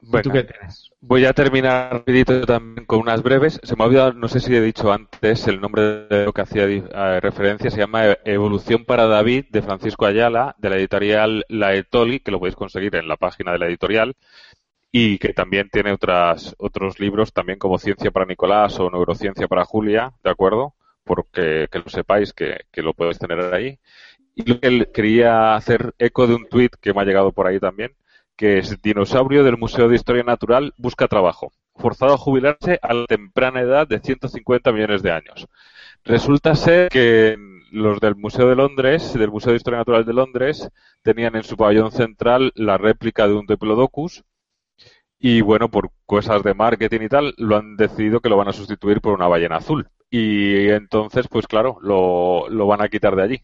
¿Tú 0.00 0.30
qué 0.30 0.44
tienes? 0.44 0.90
Voy 1.00 1.24
a 1.24 1.32
terminar 1.32 1.92
rapidito 1.92 2.40
también 2.42 2.86
con 2.86 3.00
unas 3.00 3.22
breves. 3.22 3.60
Se 3.62 3.76
me 3.76 3.82
ha 3.82 3.86
olvidado, 3.86 4.12
no 4.12 4.28
sé 4.28 4.40
si 4.40 4.54
he 4.54 4.60
dicho 4.60 4.92
antes 4.92 5.46
el 5.48 5.60
nombre 5.60 6.06
de 6.06 6.24
lo 6.24 6.32
que 6.32 6.42
hacía 6.42 6.64
eh, 6.64 7.20
referencia. 7.20 7.70
Se 7.70 7.78
llama 7.78 8.16
Evolución 8.24 8.84
para 8.84 9.06
David 9.06 9.46
de 9.50 9.62
Francisco 9.62 10.06
Ayala, 10.06 10.54
de 10.58 10.70
la 10.70 10.76
editorial 10.76 11.44
La 11.48 11.74
Etoli, 11.74 12.20
que 12.20 12.30
lo 12.30 12.38
podéis 12.38 12.56
conseguir 12.56 12.94
en 12.96 13.08
la 13.08 13.16
página 13.16 13.52
de 13.52 13.58
la 13.58 13.66
editorial 13.66 14.14
y 14.90 15.18
que 15.18 15.34
también 15.34 15.68
tiene 15.70 15.92
otras, 15.92 16.54
otros 16.58 16.98
libros 17.00 17.32
también 17.32 17.58
como 17.58 17.78
Ciencia 17.78 18.10
para 18.10 18.26
Nicolás 18.26 18.78
o 18.80 18.90
Neurociencia 18.90 19.48
para 19.48 19.64
Julia, 19.64 20.12
¿de 20.22 20.30
acuerdo? 20.30 20.74
Porque 21.04 21.68
que 21.70 21.78
lo 21.78 21.88
sepáis 21.88 22.32
que, 22.32 22.60
que 22.70 22.82
lo 22.82 22.94
podéis 22.94 23.18
tener 23.18 23.40
ahí. 23.52 23.78
Y 24.34 24.44
lo 24.48 24.60
que 24.60 24.92
quería 24.92 25.56
hacer 25.56 25.94
eco 25.98 26.26
de 26.26 26.34
un 26.36 26.48
tuit 26.48 26.74
que 26.80 26.94
me 26.94 27.02
ha 27.02 27.04
llegado 27.04 27.32
por 27.32 27.46
ahí 27.46 27.58
también, 27.58 27.94
que 28.38 28.58
es 28.58 28.80
dinosaurio 28.80 29.42
del 29.42 29.58
Museo 29.58 29.88
de 29.88 29.96
Historia 29.96 30.22
Natural, 30.22 30.72
busca 30.78 31.08
trabajo, 31.08 31.52
forzado 31.74 32.14
a 32.14 32.18
jubilarse 32.18 32.78
a 32.80 32.94
la 32.94 33.04
temprana 33.06 33.60
edad 33.60 33.88
de 33.88 33.98
150 33.98 34.72
millones 34.72 35.02
de 35.02 35.10
años. 35.10 35.48
Resulta 36.04 36.54
ser 36.54 36.88
que 36.88 37.36
los 37.72 38.00
del 38.00 38.14
Museo 38.14 38.48
de 38.48 38.54
Londres, 38.54 39.12
del 39.12 39.32
Museo 39.32 39.50
de 39.50 39.56
Historia 39.56 39.80
Natural 39.80 40.04
de 40.04 40.12
Londres, 40.12 40.70
tenían 41.02 41.34
en 41.34 41.42
su 41.42 41.56
pabellón 41.56 41.90
central 41.90 42.52
la 42.54 42.78
réplica 42.78 43.26
de 43.26 43.34
un 43.34 43.46
Diplodocus 43.46 44.22
y 45.18 45.40
bueno, 45.40 45.68
por 45.68 45.90
cosas 46.06 46.44
de 46.44 46.54
marketing 46.54 47.00
y 47.02 47.08
tal, 47.08 47.34
lo 47.38 47.56
han 47.56 47.76
decidido 47.76 48.20
que 48.20 48.28
lo 48.28 48.36
van 48.36 48.48
a 48.48 48.52
sustituir 48.52 49.00
por 49.00 49.14
una 49.14 49.26
ballena 49.26 49.56
azul. 49.56 49.88
Y 50.10 50.68
entonces, 50.68 51.26
pues 51.28 51.48
claro, 51.48 51.78
lo, 51.82 52.48
lo 52.48 52.66
van 52.68 52.82
a 52.82 52.88
quitar 52.88 53.16
de 53.16 53.22
allí. 53.24 53.42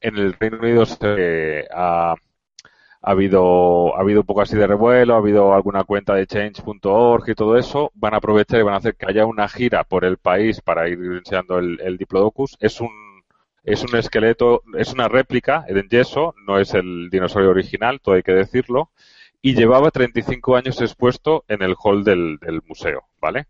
En 0.00 0.16
el 0.18 0.32
Reino 0.34 0.58
Unido 0.58 0.84
se 0.86 1.68
ha 3.06 3.10
habido, 3.10 3.94
ha 3.96 4.00
habido 4.00 4.20
un 4.20 4.26
poco 4.26 4.40
así 4.40 4.56
de 4.56 4.66
revuelo, 4.66 5.14
ha 5.14 5.18
habido 5.18 5.52
alguna 5.52 5.84
cuenta 5.84 6.14
de 6.14 6.26
change.org 6.26 7.28
y 7.28 7.34
todo 7.34 7.58
eso, 7.58 7.92
van 7.94 8.14
a 8.14 8.16
aprovechar 8.16 8.60
y 8.60 8.62
van 8.62 8.74
a 8.74 8.78
hacer 8.78 8.96
que 8.96 9.06
haya 9.06 9.26
una 9.26 9.46
gira 9.46 9.84
por 9.84 10.06
el 10.06 10.16
país 10.16 10.62
para 10.62 10.88
ir 10.88 10.98
enseñando 10.98 11.58
el, 11.58 11.98
Diplodocus. 11.98 12.56
Es 12.60 12.80
un, 12.80 12.90
es 13.62 13.82
un 13.84 13.94
esqueleto, 13.96 14.62
es 14.78 14.94
una 14.94 15.08
réplica 15.08 15.66
en 15.68 15.86
yeso, 15.88 16.34
no 16.46 16.58
es 16.58 16.72
el 16.72 17.10
dinosaurio 17.10 17.50
original, 17.50 18.00
todo 18.00 18.14
hay 18.14 18.22
que 18.22 18.32
decirlo, 18.32 18.90
y 19.42 19.54
llevaba 19.54 19.90
35 19.90 20.56
años 20.56 20.80
expuesto 20.80 21.44
en 21.48 21.62
el 21.62 21.74
hall 21.78 22.04
del, 22.04 22.38
del 22.38 22.62
museo, 22.66 23.02
¿vale? 23.20 23.48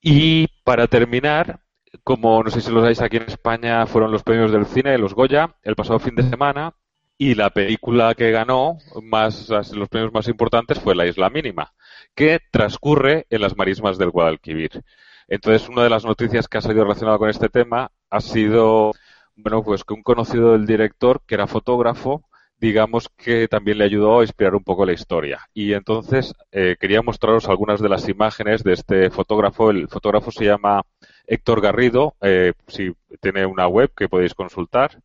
Y 0.00 0.48
para 0.64 0.88
terminar, 0.88 1.60
como 2.02 2.42
no 2.42 2.50
sé 2.50 2.60
si 2.60 2.72
lo 2.72 2.80
sabéis, 2.80 3.00
aquí 3.00 3.18
en 3.18 3.28
España 3.28 3.86
fueron 3.86 4.10
los 4.10 4.24
premios 4.24 4.50
del 4.50 4.66
cine, 4.66 4.98
los 4.98 5.14
Goya, 5.14 5.54
el 5.62 5.76
pasado 5.76 6.00
fin 6.00 6.16
de 6.16 6.24
semana, 6.24 6.74
y 7.16 7.34
la 7.34 7.50
película 7.50 8.14
que 8.14 8.30
ganó 8.30 8.78
más 9.02 9.48
los 9.72 9.88
premios 9.88 10.12
más 10.12 10.28
importantes 10.28 10.80
fue 10.80 10.94
La 10.94 11.06
Isla 11.06 11.30
Mínima, 11.30 11.72
que 12.14 12.40
transcurre 12.50 13.26
en 13.30 13.40
las 13.40 13.56
marismas 13.56 13.98
del 13.98 14.10
Guadalquivir. 14.10 14.82
Entonces, 15.28 15.68
una 15.68 15.84
de 15.84 15.90
las 15.90 16.04
noticias 16.04 16.48
que 16.48 16.58
ha 16.58 16.60
salido 16.60 16.84
relacionada 16.84 17.18
con 17.18 17.30
este 17.30 17.48
tema 17.48 17.90
ha 18.10 18.20
sido, 18.20 18.92
bueno, 19.36 19.62
pues 19.62 19.84
que 19.84 19.94
un 19.94 20.02
conocido 20.02 20.52
del 20.52 20.66
director, 20.66 21.22
que 21.26 21.34
era 21.36 21.46
fotógrafo, 21.46 22.24
digamos 22.58 23.08
que 23.16 23.48
también 23.48 23.78
le 23.78 23.84
ayudó 23.84 24.20
a 24.20 24.22
inspirar 24.22 24.54
un 24.54 24.64
poco 24.64 24.86
la 24.86 24.92
historia. 24.92 25.40
Y 25.52 25.72
entonces 25.72 26.34
eh, 26.52 26.76
quería 26.78 27.02
mostraros 27.02 27.48
algunas 27.48 27.80
de 27.80 27.88
las 27.88 28.08
imágenes 28.08 28.62
de 28.64 28.72
este 28.72 29.10
fotógrafo. 29.10 29.70
El 29.70 29.88
fotógrafo 29.88 30.30
se 30.30 30.46
llama 30.46 30.82
Héctor 31.26 31.60
Garrido, 31.60 32.14
eh, 32.20 32.52
si 32.68 32.92
tiene 33.20 33.46
una 33.46 33.66
web 33.66 33.92
que 33.96 34.08
podéis 34.08 34.34
consultar. 34.34 35.00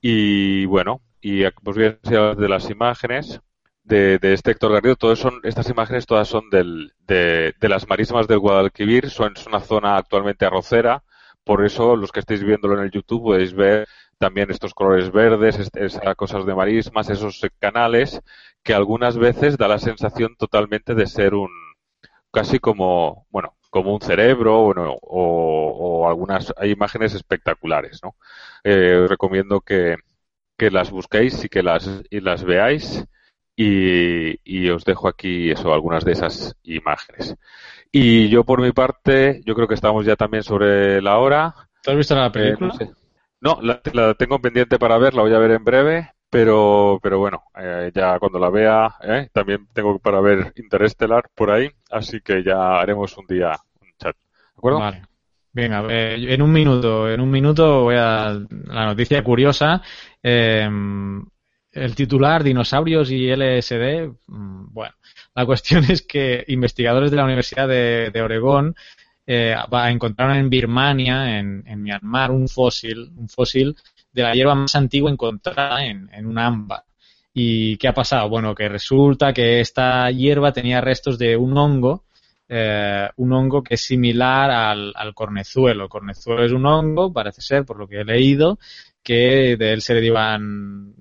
Y 0.00 0.64
bueno, 0.66 1.00
y 1.28 1.42
pues 1.50 1.76
bien 1.76 1.98
de 2.04 2.48
las 2.48 2.70
imágenes 2.70 3.40
de, 3.82 4.16
este 4.22 4.52
Héctor 4.52 4.74
Garrido, 4.74 4.94
todas 4.94 5.18
son, 5.18 5.40
estas 5.42 5.68
imágenes 5.68 6.06
todas 6.06 6.28
son 6.28 6.48
del, 6.50 6.92
de, 7.00 7.52
las 7.62 7.88
marismas 7.88 8.28
del 8.28 8.38
Guadalquivir, 8.38 9.10
son, 9.10 9.32
es 9.34 9.44
una 9.44 9.58
zona 9.58 9.96
actualmente 9.96 10.46
arrocera, 10.46 11.02
por 11.42 11.66
eso 11.66 11.96
los 11.96 12.12
que 12.12 12.20
estéis 12.20 12.44
viéndolo 12.44 12.78
en 12.78 12.84
el 12.84 12.92
YouTube 12.92 13.24
podéis 13.24 13.54
ver 13.54 13.88
también 14.18 14.52
estos 14.52 14.72
colores 14.72 15.10
verdes, 15.10 15.58
esas 15.74 16.14
cosas 16.14 16.46
de 16.46 16.54
marismas, 16.54 17.10
esos 17.10 17.44
canales, 17.58 18.20
que 18.62 18.74
algunas 18.74 19.18
veces 19.18 19.58
da 19.58 19.66
la 19.66 19.80
sensación 19.80 20.36
totalmente 20.36 20.94
de 20.94 21.08
ser 21.08 21.34
un, 21.34 21.50
casi 22.30 22.60
como, 22.60 23.26
bueno, 23.30 23.56
como 23.70 23.92
un 23.92 24.00
cerebro, 24.00 24.62
bueno, 24.62 24.94
o, 25.02 26.08
algunas, 26.08 26.54
hay 26.56 26.70
imágenes 26.70 27.14
espectaculares, 27.14 27.98
¿no? 28.04 28.14
Eh, 28.62 29.06
recomiendo 29.08 29.60
que, 29.60 29.96
que 30.56 30.70
las 30.70 30.90
busquéis 30.90 31.44
y 31.44 31.48
que 31.48 31.62
las, 31.62 31.88
y 32.10 32.20
las 32.20 32.44
veáis. 32.44 33.04
y, 33.56 34.68
os 34.68 34.84
dejo 34.84 35.08
aquí 35.08 35.50
eso, 35.50 35.72
algunas 35.72 36.04
de 36.04 36.12
esas 36.12 36.56
imágenes. 36.64 37.36
Y 37.92 38.28
yo 38.28 38.44
por 38.44 38.60
mi 38.60 38.72
parte, 38.72 39.40
yo 39.46 39.54
creo 39.54 39.68
que 39.68 39.74
estamos 39.74 40.04
ya 40.04 40.16
también 40.16 40.42
sobre 40.42 41.00
la 41.00 41.18
hora. 41.18 41.54
¿Tú 41.82 41.92
has 41.92 41.96
visto 41.96 42.14
la 42.14 42.30
película? 42.30 42.74
no, 43.40 43.58
la, 43.62 44.14
tengo 44.14 44.38
pendiente 44.40 44.78
para 44.78 44.98
ver, 44.98 45.14
la 45.14 45.22
voy 45.22 45.32
a 45.32 45.38
ver 45.38 45.52
en 45.52 45.64
breve, 45.64 46.10
pero, 46.28 46.98
pero 47.02 47.18
bueno, 47.18 47.44
eh, 47.56 47.90
ya 47.94 48.18
cuando 48.18 48.38
la 48.38 48.50
vea, 48.50 48.96
eh, 49.02 49.28
también 49.32 49.68
tengo 49.72 49.98
para 49.98 50.20
ver 50.20 50.52
Interestelar 50.56 51.30
por 51.34 51.50
ahí, 51.50 51.70
así 51.90 52.20
que 52.20 52.42
ya 52.42 52.80
haremos 52.80 53.16
un 53.16 53.26
día 53.26 53.52
un 53.80 53.88
chat. 53.98 54.16
¿De 54.16 54.58
acuerdo? 54.58 54.80
Vale. 54.80 55.02
Venga, 55.56 55.86
eh, 55.88 56.34
en 56.34 56.42
un 56.42 56.52
minuto, 56.52 57.10
en 57.10 57.18
un 57.18 57.30
minuto 57.30 57.84
voy 57.84 57.94
a 57.96 58.38
la 58.66 58.84
noticia 58.84 59.24
curiosa. 59.24 59.80
Eh, 60.22 60.68
el 61.72 61.94
titular, 61.94 62.44
dinosaurios 62.44 63.10
y 63.10 63.30
LSD, 63.30 64.06
mm, 64.26 64.74
bueno, 64.74 64.94
la 65.34 65.46
cuestión 65.46 65.84
es 65.90 66.02
que 66.02 66.44
investigadores 66.48 67.10
de 67.10 67.16
la 67.16 67.24
Universidad 67.24 67.66
de, 67.66 68.22
Oregón 68.22 68.74
eh, 69.26 69.56
encontraron 69.88 70.36
en 70.36 70.50
Birmania, 70.50 71.38
en, 71.38 71.64
Myanmar, 71.82 72.32
un 72.32 72.48
fósil, 72.48 73.10
un 73.16 73.30
fósil 73.30 73.74
de 74.12 74.24
la 74.24 74.34
hierba 74.34 74.54
más 74.54 74.74
antigua 74.74 75.10
encontrada 75.10 75.86
en, 75.86 76.26
un 76.26 76.38
ámbar. 76.38 76.84
¿Y 77.32 77.78
qué 77.78 77.88
ha 77.88 77.94
pasado? 77.94 78.28
Bueno, 78.28 78.54
que 78.54 78.68
resulta 78.68 79.32
que 79.32 79.60
esta 79.60 80.10
hierba 80.10 80.52
tenía 80.52 80.82
restos 80.82 81.18
de 81.18 81.34
un 81.38 81.56
hongo, 81.56 82.04
eh, 82.48 83.08
un 83.16 83.32
hongo 83.32 83.62
que 83.62 83.74
es 83.74 83.80
similar 83.84 84.50
al, 84.50 84.92
al 84.94 85.14
cornezuelo. 85.14 85.84
El 85.84 85.88
cornezuelo 85.88 86.44
es 86.44 86.52
un 86.52 86.66
hongo, 86.66 87.12
parece 87.12 87.40
ser, 87.40 87.64
por 87.64 87.78
lo 87.78 87.88
que 87.88 88.00
he 88.00 88.04
leído, 88.04 88.58
que 89.02 89.56
de 89.56 89.72
él 89.72 89.82
se 89.82 89.94
derivan 89.94 90.94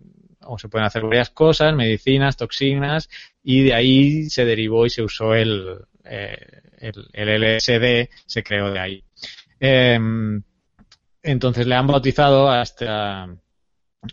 o 0.48 0.58
se 0.58 0.70
pueden 0.70 0.86
hacer 0.86 1.04
varias 1.04 1.30
cosas, 1.30 1.74
medicinas, 1.74 2.38
toxinas, 2.38 3.10
y 3.44 3.64
de 3.64 3.74
ahí 3.74 4.30
se 4.30 4.46
derivó 4.46 4.86
y 4.86 4.90
se 4.90 5.02
usó 5.02 5.34
el, 5.34 5.80
eh, 6.04 6.62
el, 6.78 7.58
LSD, 7.58 8.10
se 8.26 8.44
creó 8.44 8.72
de 8.72 8.80
ahí. 8.80 9.04
Em, 9.60 10.42
entonces 11.24 11.66
le 11.66 11.76
han 11.76 11.88
bautizado 11.88 12.50
a, 12.50 12.64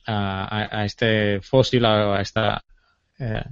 a, 0.07 0.85
este 0.85 1.41
fósil, 1.41 1.85
a, 1.85 2.21
esta, 2.21 2.65
eh, 3.19 3.45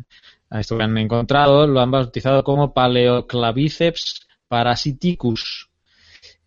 esto 0.59 0.77
que 0.77 0.85
han 0.85 0.99
encontrado, 0.99 1.67
lo 1.67 1.81
han 1.81 1.91
bautizado 1.91 2.43
como 2.43 2.73
Paleoclaviceps 2.73 4.27
parasiticus. 4.49 5.71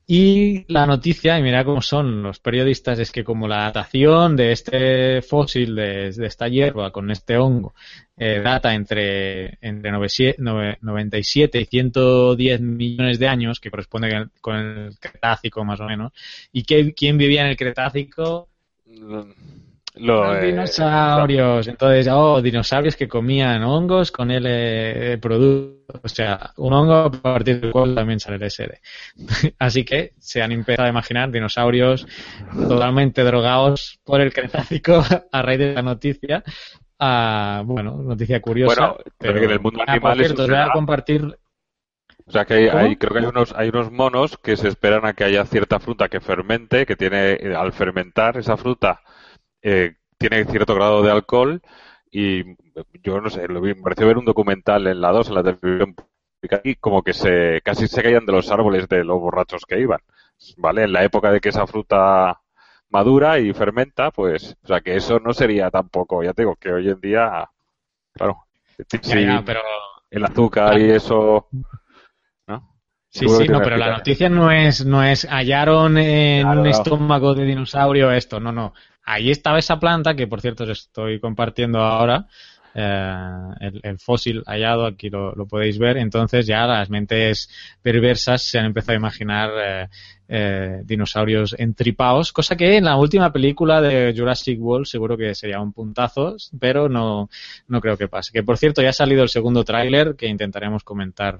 Y 0.05 0.65
la 0.71 0.85
noticia, 0.85 1.39
y 1.39 1.41
mira 1.41 1.63
cómo 1.63 1.81
son 1.81 2.23
los 2.23 2.39
periodistas, 2.39 2.99
es 2.99 3.09
que 3.09 3.23
como 3.23 3.47
la 3.47 3.63
datación 3.63 4.35
de 4.35 4.51
este 4.51 5.21
fósil, 5.21 5.75
de, 5.75 6.09
esta 6.09 6.49
hierba 6.49 6.91
con 6.91 7.09
este 7.09 7.37
hongo, 7.37 7.73
eh, 8.17 8.41
data 8.43 8.73
entre, 8.73 9.57
entre 9.61 9.91
97 9.93 11.61
y 11.61 11.65
110 11.65 12.59
millones 12.59 13.17
de 13.17 13.27
años, 13.29 13.61
que 13.61 13.71
corresponde 13.71 14.27
con 14.41 14.57
el 14.57 14.99
Cretácico 14.99 15.63
más 15.63 15.79
o 15.79 15.85
menos, 15.85 16.11
y 16.51 16.63
que, 16.63 16.93
quién 16.93 17.17
vivía 17.17 17.43
en 17.43 17.47
el 17.47 17.57
Cretácico, 17.57 18.49
los 19.95 20.37
eh, 20.37 20.47
dinosaurios. 20.47 21.67
Entonces, 21.67 22.07
oh, 22.11 22.41
dinosaurios 22.41 22.95
que 22.95 23.07
comían 23.07 23.63
hongos 23.63 24.11
con 24.11 24.31
el 24.31 24.45
eh, 24.47 25.17
producto. 25.21 25.99
O 26.01 26.07
sea, 26.07 26.51
un 26.57 26.73
hongo 26.73 26.93
a 26.93 27.11
partir 27.11 27.61
del 27.61 27.71
cual 27.71 27.93
también 27.93 28.19
sale 28.19 28.37
el 28.37 28.49
SD. 28.49 28.79
Así 29.59 29.85
que 29.85 30.13
se 30.19 30.41
han 30.41 30.51
empezado 30.51 30.87
a 30.87 30.89
imaginar 30.89 31.31
dinosaurios 31.31 32.07
totalmente 32.55 33.23
drogados 33.23 33.99
por 34.03 34.21
el 34.21 34.33
Cretácico 34.33 35.03
a 35.31 35.41
raíz 35.41 35.59
de 35.59 35.73
la 35.73 35.81
noticia. 35.81 36.43
Ah, 36.99 37.61
bueno, 37.65 37.97
noticia 37.97 38.41
curiosa. 38.41 38.81
Bueno, 38.81 39.03
pero 39.17 39.39
que 39.39 39.45
en 39.45 39.51
el 39.51 39.59
mundo 39.59 39.79
ah, 39.85 39.91
animal 39.91 40.21
es 40.21 40.33
voy 40.33 40.55
a 40.55 40.69
compartir 40.71 41.37
o 42.25 42.31
sea 42.31 42.45
que 42.45 42.71
hay, 42.71 42.95
creo 42.95 43.11
que 43.11 43.19
hay 43.19 43.25
unos, 43.25 43.53
hay 43.53 43.69
unos 43.69 43.91
monos 43.91 44.37
que 44.37 44.55
se 44.55 44.69
esperan 44.69 45.05
a 45.05 45.13
que 45.13 45.25
haya 45.25 45.45
cierta 45.45 45.79
fruta 45.79 46.07
que 46.07 46.21
fermente, 46.21 46.85
que 46.85 46.95
tiene, 46.95 47.37
al 47.55 47.73
fermentar 47.73 48.37
esa 48.37 48.55
fruta, 48.55 49.01
eh, 49.63 49.95
tiene 50.17 50.45
cierto 50.45 50.75
grado 50.75 51.01
de 51.01 51.11
alcohol 51.11 51.61
y 52.11 52.43
yo 53.01 53.19
no 53.19 53.29
sé, 53.29 53.47
lo 53.47 53.61
vi, 53.61 53.73
me 53.73 53.81
pareció 53.81 54.05
ver 54.05 54.17
un 54.17 54.25
documental 54.25 54.85
en 54.87 55.01
la 55.01 55.11
2, 55.11 55.29
en 55.29 55.35
la 55.35 55.43
televisión 55.43 55.95
y 56.63 56.75
como 56.75 57.01
que 57.01 57.13
se 57.13 57.61
casi 57.63 57.87
se 57.87 58.03
caían 58.03 58.25
de 58.25 58.33
los 58.33 58.51
árboles 58.51 58.87
de 58.89 59.03
los 59.03 59.19
borrachos 59.19 59.63
que 59.65 59.79
iban. 59.79 60.01
¿Vale? 60.57 60.83
En 60.83 60.91
la 60.91 61.03
época 61.03 61.31
de 61.31 61.39
que 61.39 61.49
esa 61.49 61.65
fruta 61.65 62.41
madura 62.89 63.39
y 63.39 63.53
fermenta, 63.53 64.11
pues, 64.11 64.57
o 64.63 64.67
sea, 64.67 64.81
que 64.81 64.95
eso 64.95 65.19
no 65.19 65.33
sería 65.33 65.71
tampoco, 65.71 66.21
ya 66.21 66.33
te 66.33 66.41
digo, 66.43 66.55
que 66.57 66.71
hoy 66.71 66.89
en 66.89 66.99
día, 66.99 67.49
claro, 68.11 68.45
pero... 69.45 69.61
el 70.11 70.25
azúcar 70.25 70.79
y 70.79 70.91
eso, 70.91 71.47
¿no? 72.45 72.75
Sí, 73.09 73.27
sí, 73.27 73.47
no, 73.47 73.61
pero 73.61 73.77
la 73.77 73.97
noticia 73.97 74.29
no 74.29 74.51
es, 74.51 74.85
no 74.85 75.01
es 75.03 75.25
hallaron 75.25 75.97
en 75.97 76.45
un 76.45 76.67
estómago 76.67 77.33
de 77.33 77.45
dinosaurio 77.45 78.11
esto, 78.11 78.39
no, 78.39 78.51
no 78.51 78.73
ahí 79.03 79.31
estaba 79.31 79.59
esa 79.59 79.79
planta, 79.79 80.15
que 80.15 80.27
por 80.27 80.41
cierto 80.41 80.63
os 80.63 80.69
estoy 80.69 81.19
compartiendo 81.19 81.79
ahora, 81.79 82.27
eh, 82.75 83.71
el, 83.83 83.99
fósil 83.99 84.43
hallado, 84.47 84.85
aquí 84.87 85.09
lo, 85.09 85.33
podéis 85.47 85.77
ver, 85.77 85.97
entonces 85.97 86.47
ya 86.47 86.65
las 86.65 86.89
mentes 86.89 87.49
perversas 87.81 88.41
se 88.41 88.57
han 88.57 88.65
empezado 88.65 88.93
a 88.93 88.95
imaginar 88.95 89.51
eh, 89.63 89.87
eh, 90.27 90.81
dinosaurios 90.83 91.55
entripados, 91.59 92.33
cosa 92.33 92.55
que 92.55 92.77
en 92.77 92.85
la 92.85 92.95
última 92.95 93.31
película 93.31 93.79
de 93.79 94.13
Jurassic 94.17 94.59
World 94.59 94.87
seguro 94.87 95.15
que 95.15 95.35
sería 95.35 95.59
un 95.59 95.71
puntazo, 95.71 96.35
pero 96.59 96.89
no, 96.89 97.29
no 97.67 97.81
creo 97.81 97.95
que 97.97 98.07
pase. 98.07 98.31
Que 98.31 98.41
por 98.41 98.57
cierto 98.57 98.81
ya 98.81 98.89
ha 98.89 98.93
salido 98.93 99.21
el 99.21 99.29
segundo 99.29 99.63
tráiler 99.63 100.15
que 100.15 100.27
intentaremos 100.27 100.83
comentar 100.83 101.39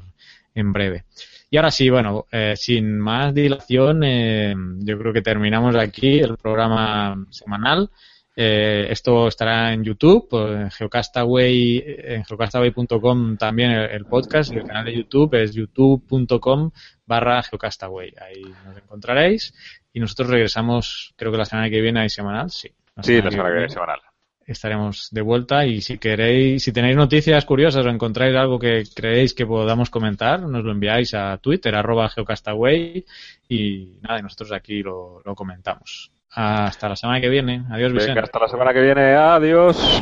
en 0.55 0.73
breve. 0.73 1.05
Y 1.49 1.57
ahora 1.57 1.71
sí, 1.71 1.89
bueno, 1.89 2.25
eh, 2.31 2.55
sin 2.55 2.97
más 2.97 3.33
dilación, 3.33 4.03
eh, 4.03 4.55
yo 4.79 4.97
creo 4.97 5.13
que 5.13 5.21
terminamos 5.21 5.75
aquí 5.75 6.19
el 6.19 6.37
programa 6.37 7.27
semanal. 7.29 7.91
Eh, 8.35 8.87
esto 8.89 9.27
estará 9.27 9.71
en 9.71 9.83
YouTube, 9.83 10.27
en 10.33 10.71
Geocastaway, 10.71 11.83
en 11.85 12.25
geocastaway.com 12.25 13.37
también 13.37 13.69
el, 13.69 14.05
podcast 14.05 14.51
y 14.51 14.57
el 14.57 14.63
canal 14.63 14.85
de 14.85 14.95
YouTube 14.95 15.35
es 15.35 15.53
youtube.com 15.53 16.71
barra 17.05 17.43
geocastaway. 17.43 18.15
Ahí 18.19 18.41
nos 18.65 18.75
encontraréis 18.75 19.53
y 19.93 19.99
nosotros 19.99 20.29
regresamos, 20.29 21.13
creo 21.15 21.31
que 21.31 21.37
la 21.37 21.45
semana 21.45 21.69
que 21.69 21.81
viene 21.81 21.99
hay 21.99 22.09
semanal, 22.09 22.49
sí. 22.49 22.69
sí, 23.03 23.21
la 23.21 23.29
semana 23.29 23.49
que 23.49 23.55
viene 23.55 23.69
semanal 23.69 23.99
estaremos 24.45 25.09
de 25.11 25.21
vuelta 25.21 25.65
y 25.65 25.81
si 25.81 25.97
queréis, 25.97 26.63
si 26.63 26.71
tenéis 26.71 26.95
noticias 26.95 27.45
curiosas 27.45 27.85
o 27.85 27.89
encontráis 27.89 28.35
algo 28.35 28.59
que 28.59 28.83
creéis 28.95 29.33
que 29.33 29.45
podamos 29.45 29.89
comentar, 29.89 30.41
nos 30.41 30.63
lo 30.63 30.71
enviáis 30.71 31.13
a 31.13 31.37
Twitter, 31.37 31.75
arroba 31.75 32.09
geocastaway 32.09 33.05
y 33.49 33.99
nada, 34.01 34.21
nosotros 34.21 34.51
aquí 34.51 34.81
lo, 34.81 35.21
comentamos. 35.35 36.11
Hasta 36.31 36.89
la 36.89 36.95
semana 36.95 37.21
que 37.21 37.29
viene. 37.29 37.63
Adiós, 37.69 37.93
Vicente. 37.93 38.19
hasta 38.19 38.39
la 38.39 38.47
semana 38.47 38.73
que 38.73 38.81
viene. 38.81 39.13
Adiós. 39.15 40.01